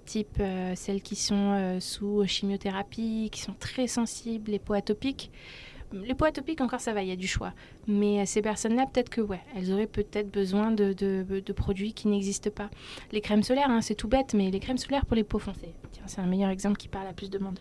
[0.06, 0.42] type
[0.76, 5.30] celles qui sont sous chimiothérapie, qui sont très sensibles, les peaux atopiques.
[5.94, 7.54] Les peaux atopiques, encore ça va, il y a du choix.
[7.88, 11.94] Mais euh, ces personnes-là, peut-être que ouais, elles auraient peut-être besoin de, de- de produits
[11.94, 12.70] qui n'existent pas.
[13.12, 15.74] Les crèmes solaires, hein, c'est tout bête, mais les crèmes solaires pour les peaux foncées.
[15.92, 17.60] Tiens, c'est un meilleur exemple qui parle à plus de monde.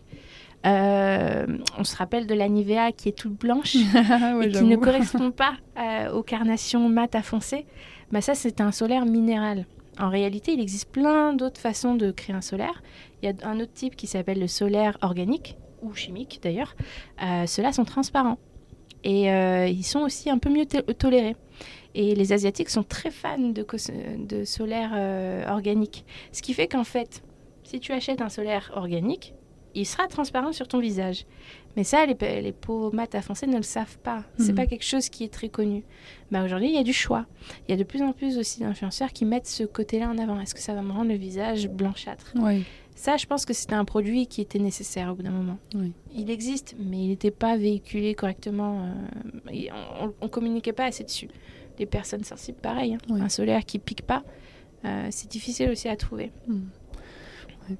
[0.67, 1.47] Euh,
[1.79, 3.77] on se rappelle de la Nivea qui est toute blanche
[4.35, 7.65] ouais, et qui ne correspond pas euh, aux carnations mat à foncé,
[8.13, 9.65] bah ça c'est un solaire minéral.
[9.99, 12.83] En réalité, il existe plein d'autres façons de créer un solaire.
[13.23, 16.75] Il y a un autre type qui s'appelle le solaire organique ou chimique d'ailleurs.
[17.23, 18.39] Euh, Ceux-là sont transparents
[19.05, 21.37] et euh, ils sont aussi un peu mieux to- tolérés.
[21.95, 23.65] Et les Asiatiques sont très fans de,
[24.45, 26.05] solaire euh, organique.
[26.33, 27.23] Ce qui fait qu'en fait,
[27.65, 29.35] si tu achètes un solaire organique,
[29.75, 31.27] il sera transparent sur ton visage.
[31.77, 34.25] Mais ça, les, pe- les peaux mat à ne le savent pas.
[34.39, 34.55] C'est Mhm.
[34.57, 35.85] pas quelque chose qui est très connu.
[36.33, 37.27] Bah, Aujourd'hui, il y a du choix.
[37.67, 40.41] Il y a de plus en plus aussi d'influenceurs qui mettent ce côté-là en avant.
[40.41, 42.33] Est-ce que ça va me rendre le visage blanchâtre?
[42.37, 42.63] Ouais,
[43.01, 45.57] Ça, je pense que c'était un produit qui était nécessaire au bout d'un moment.
[45.75, 45.93] Oui.
[46.15, 48.85] Il existe, mais il n'était pas véhiculé correctement.
[48.85, 49.71] euh, et
[50.03, 51.29] on, on communiquait pas assez dessus.
[51.79, 52.93] Les personnes sensibles, pareil.
[52.95, 52.99] hein.
[53.09, 53.23] Oui.
[53.23, 54.23] Un solaire qui pique pas,
[54.85, 56.31] euh, c'est difficile aussi à trouver.
[56.47, 56.55] Mm.
[57.71, 57.77] Ouais.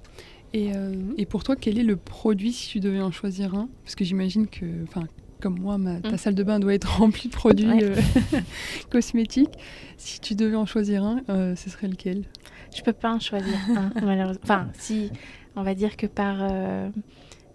[0.55, 3.69] Et, euh, et pour toi, quel est le produit si tu devais en choisir un?
[3.85, 5.07] Parce que j'imagine que, enfin,
[5.41, 6.17] comme moi, ma, ta Mm.
[6.17, 7.93] salle de bain doit être remplie de produits Ouais.
[8.91, 9.53] cosmétiques.
[9.99, 11.21] Si tu devais en choisir un,
[11.57, 12.25] ce serait lequel?
[12.75, 14.41] Je peux pas en choisir un, malheureusement.
[14.45, 15.11] Enfin, si,
[15.57, 16.89] on va dire que par euh,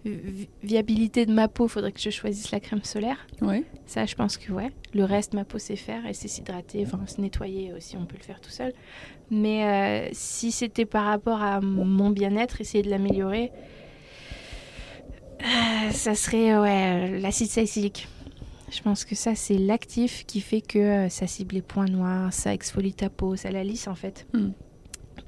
[0.04, 3.26] vi- viabilité de ma peau, faudrait que je choisisse la crème solaire.
[3.40, 3.64] Ouais.
[3.86, 4.70] Ça, je pense que ouais.
[4.94, 6.02] Le reste, ma peau sait faire.
[6.06, 8.72] Elle sait s'hydrater, enfin se nettoyer aussi, on peut le faire tout seul.
[9.30, 13.50] Mais euh, si c'était par rapport à mon bien-être, essayer de l'améliorer,
[15.42, 18.08] euh, ça serait ouais, l'acide salicylique.
[18.70, 22.52] Je pense que ça, c'est l'actif qui fait que ça cible les points noirs, ça
[22.52, 24.26] exfolie ta peau, ça la lisse en fait.
[24.34, 24.48] Mm.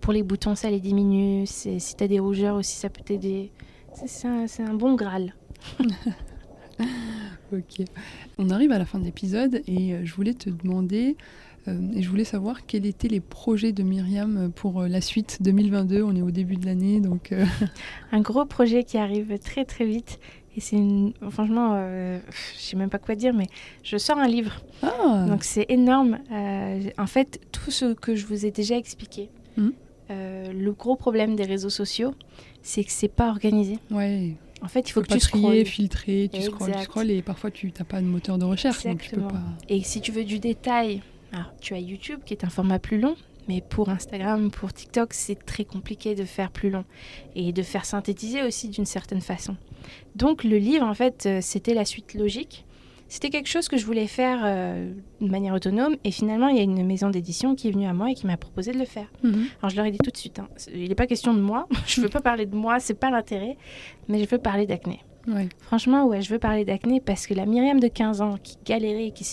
[0.09, 1.45] Pour les boutons, ça les diminue.
[1.47, 3.51] Si tu as des rougeurs aussi, ça peut t'aider.
[3.93, 5.35] C'est- C'est un, bon Graal.
[7.53, 7.85] Ok.
[8.39, 11.19] On arrive à la fin de l'épisode et euh, je voulais te demander,
[11.67, 15.43] euh, et je voulais savoir quels étaient les projets de Myriam pour euh, la suite
[15.43, 16.03] 2022.
[16.03, 17.45] On est au début de l'année, donc euh,
[18.13, 20.21] un gros projet qui arrive très très vite
[20.57, 21.13] Et c'est une...
[21.29, 22.19] franchement, euh,
[22.57, 23.49] je sais même pas quoi dire, mais
[23.83, 24.63] je sors un livre.
[24.83, 26.19] Ah, Donc c'est énorme.
[26.33, 29.29] Euh, en fait, tout ce que je vous ai déjà expliqué,
[29.59, 29.73] Mhm.
[30.11, 32.15] Euh, le gros problème des réseaux sociaux,
[32.63, 33.79] c'est que c'est pas organisé.
[33.91, 34.35] ouais.
[34.61, 35.67] En fait, il faut Faut que pas tu trier, scrolles.
[35.67, 39.01] filtrer, tu scrolles, tu scrolles et parfois tu n'as pas de moteur de recherche, donc
[39.01, 39.41] tu peux pas.
[39.69, 41.01] Et si tu veux du détail,
[41.31, 43.15] alors, tu as YouTube qui est un format plus long,
[43.47, 46.85] mais pour Instagram, pour TikTok, c'est très compliqué de faire plus long
[47.37, 49.55] et de faire synthétiser aussi d'une certaine façon.
[50.17, 52.65] Donc le livre, en fait, euh, c'était la suite logique.
[53.09, 56.61] C'était quelque chose que je voulais faire euh, de manière autonome et finalement, il y
[56.61, 58.85] a une maison d'édition qui est venue à moi et qui m'a proposé de le
[58.85, 59.07] faire.
[59.23, 59.47] Mhm.
[59.61, 61.67] Alors je leur ai dit tout de suite, hein, il n'est pas question de moi,
[61.87, 63.57] je veux pas parler de moi, c'est pas l'intérêt,
[64.09, 65.01] mais je veux parler d'acné.
[65.27, 65.49] Ouais.
[65.61, 69.11] Franchement, ouais, je veux parler d'acné parce que la Myriam de 15 ans qui galérait,
[69.11, 69.25] qui,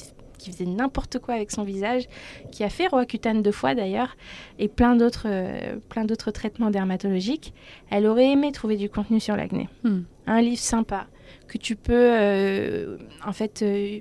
[0.52, 2.04] faisait n'importe quoi avec son visage,
[2.52, 4.16] qui a fait Roaccutane deux fois d'ailleurs,
[4.60, 7.54] et plein d'autres, euh, plein d'autres traitements dermatologiques,
[7.90, 9.70] elle aurait aimé trouver du contenu sur l'acné.
[9.84, 10.02] Hmm.
[10.28, 11.08] Un livre sympa
[11.48, 14.00] que tu peux euh, en fait euh,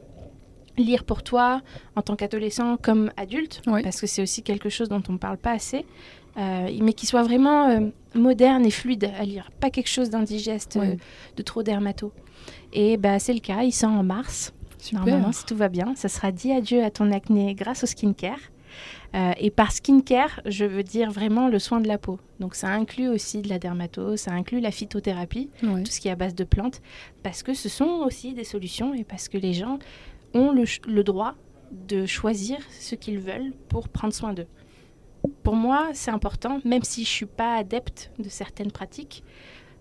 [0.77, 1.63] lire pour toi
[1.97, 5.39] en tant qu'adolescent comme adulte, parce que c'est aussi quelque chose dont on ne parle
[5.39, 5.85] pas assez,
[6.37, 7.81] euh, mais qui soit vraiment euh,
[8.15, 10.97] moderne et fluide à lire, pas quelque chose d'indigeste, euh,
[11.37, 12.13] de trop dermato.
[12.73, 14.53] Et bah, c'est le cas, il sort en mars.
[14.79, 15.01] Super.
[15.01, 18.41] Normalement, si tout va bien, ça sera dit adieu à ton acné grâce au skincare.
[19.15, 22.19] Euh, et par skincare, je veux dire vraiment le soin de la peau.
[22.41, 25.83] Donc ça inclut aussi de la dermato, ça inclut la phytothérapie, Ouais.
[25.83, 26.81] tout ce qui est à base de plantes,
[27.23, 29.79] parce que ce sont aussi des solutions et parce que les gens
[30.35, 31.35] ont le droit
[31.71, 34.47] de choisir ce qu'ils veulent pour prendre soin d'eux.
[35.43, 39.23] Pour moi, c'est important, même si je suis pas adepte de certaines pratiques.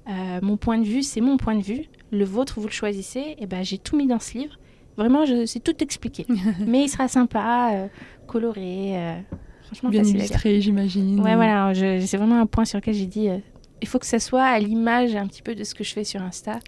[0.09, 1.85] euh, mon point de vue, c'est mon point de vue.
[2.11, 3.35] Le vôtre, vous le choisissez.
[3.39, 4.57] Et ben, j'ai tout mis dans ce livre.
[4.97, 6.25] Vraiment, je, c'est tout expliqué.
[6.65, 7.87] Mais il sera sympa, euh,
[8.27, 9.19] coloré, euh,
[9.65, 11.19] franchement Bien illustré, j'imagine.
[11.21, 13.37] Ouais, voilà, c'est vraiment un point sur lequel j'ai dit, euh,
[13.81, 16.03] il faut que ça soit à l'image un petit peu de ce que je fais
[16.03, 16.59] sur Insta.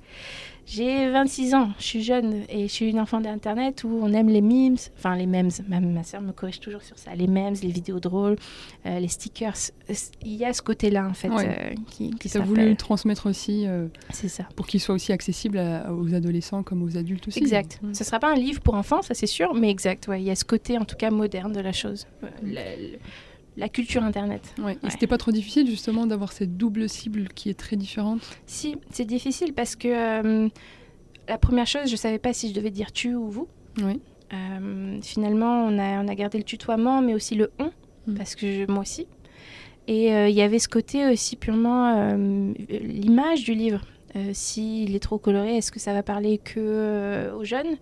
[0.68, 4.30] J'ai 26 ans, je suis jeune et je suis une enfant d'Internet où on aime
[4.30, 7.53] les memes, enfin les memes, ma, ma soeur me corrige toujours sur ça, les memes,
[7.61, 8.36] les vidéos drôles,
[8.88, 9.53] euh, les stickers.
[10.24, 11.47] Il y a ce côté-là en fait Ouais.
[11.47, 14.45] euh, qui, qui Tu as s'appelle- voulu transmettre aussi euh, C'est ça.
[14.55, 17.38] pour qu'il soit aussi accessible à- aux adolescents comme aux adultes aussi.
[17.39, 17.80] Exact.
[17.82, 20.07] Ce ne sera pas un livre pour enfants, ça c'est sûr, mais exact.
[20.07, 22.63] Ouais, il y a ce côté en tout cas moderne de la chose, Euh, la,
[22.76, 22.97] la-
[23.58, 24.53] la culture Internet.
[24.58, 24.74] Ouais.
[24.74, 24.89] Et Ouais.
[24.91, 28.22] c'était pas trop difficile justement d'avoir cette double cible qui est très différente?
[28.45, 30.49] Si, c'est difficile parce que euh,
[31.28, 33.47] la première chose, je savais pas si je devais dire tu ou vous.
[33.82, 33.99] Oui.
[34.34, 37.72] Euh, finalement, on a, on a gardé le tutoiement, mais aussi le on,
[38.08, 38.14] Mm.
[38.16, 39.08] parce que je- moi aussi.
[39.88, 42.16] Et euh, il y avait ce côté aussi purement
[42.70, 43.82] l'image du livre.
[44.32, 47.76] S'il est trop coloré, est-ce que ça va parler que aux jeunes?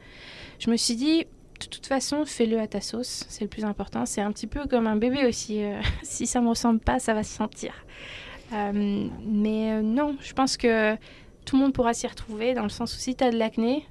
[0.60, 1.26] Je me suis dit,
[1.64, 4.06] de toute façon, fais-le à ta sauce, c'est le plus important.
[4.06, 5.64] C'est un petit peu comme un bébé aussi.
[5.64, 7.74] euh, si ça me ressemble pas, ça va se sentir.
[8.54, 10.96] Euh, mais euh, non, je pense que
[11.46, 13.86] tout le monde pourra s'y retrouver dans le sens où si tu as de l'acné,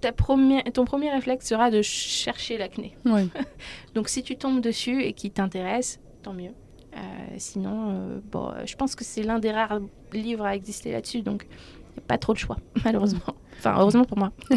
[0.00, 2.96] ta première- ton premier réflexe sera de chercher l'acné.
[3.94, 6.52] Donc si tu tombes dessus et qui t'intéresse, tant mieux.
[6.96, 6.98] Euh,
[7.38, 9.80] sinon, bon, je pense que c'est l'un des rares
[10.12, 11.46] livres à exister là-dessus, donc
[11.96, 13.20] n'y a pas trop de choix, malheureusement.
[13.58, 14.32] Enfin, heureusement pour moi.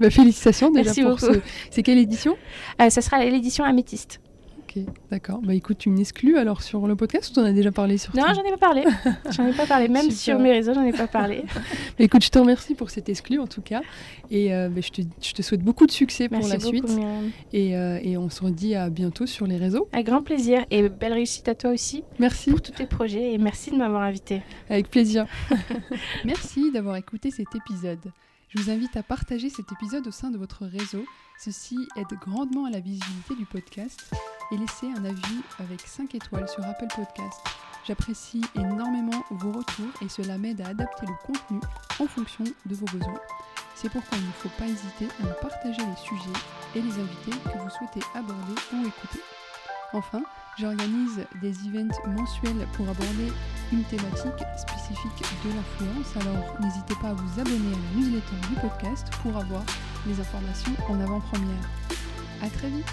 [0.00, 1.34] Bah, félicitations déjà Merci pour beaucoup.
[1.34, 1.40] ce.
[1.70, 2.36] C'est quelle édition?
[2.80, 4.20] Euh, ça sera l'édition Améthyste.
[4.70, 5.40] Ok, d'accord.
[5.42, 8.22] Bah écoute, tu m'exclus alors sur le podcast ou t'en as déjà parlé sur Non,
[8.32, 8.84] j'en ai pas parlé.
[9.30, 9.88] J'en ai pas parlé.
[9.88, 10.16] Même Super.
[10.16, 11.44] sur mes réseaux, j'en ai pas parlé.
[11.98, 13.82] Bah, écoute, je te remercie pour cet exclu en tout cas.
[14.30, 16.98] Et euh, bah, je, te, je te souhaite beaucoup de succès pour la beaucoup, suite.
[17.52, 19.88] Et, euh, et on se redit à bientôt sur les réseaux.
[19.92, 23.38] Avec grand plaisir et belle réussite à toi aussi Merci, pour tous tes projets et
[23.38, 24.42] merci de m'avoir invité.
[24.68, 25.26] avec plaisir.
[26.24, 28.12] Merci d'avoir écouté cet épisode.
[28.48, 31.04] Je vous invite à partager cet épisode au sein de votre réseau.
[31.38, 34.12] Ceci aide grandement à la visibilité du podcast.
[34.52, 37.40] Et laissez un avis avec 5 étoiles sur Apple Podcast.
[37.86, 41.60] J'apprécie énormément vos retours et cela m'aide à adapter le contenu
[42.00, 43.20] en fonction de vos besoins.
[43.76, 46.40] C'est pourquoi il ne faut pas hésiter à me partager les sujets
[46.74, 49.20] et les invités que vous souhaitez aborder ou écouter.
[49.92, 50.22] Enfin,
[50.58, 53.32] j'organise des events mensuels pour aborder
[53.72, 58.54] une thématique spécifique de l'influence, alors n'hésitez pas à vous abonner à la newsletter du
[58.60, 59.62] podcast pour avoir
[60.06, 61.70] les informations en avant-première.
[62.42, 62.92] A très vite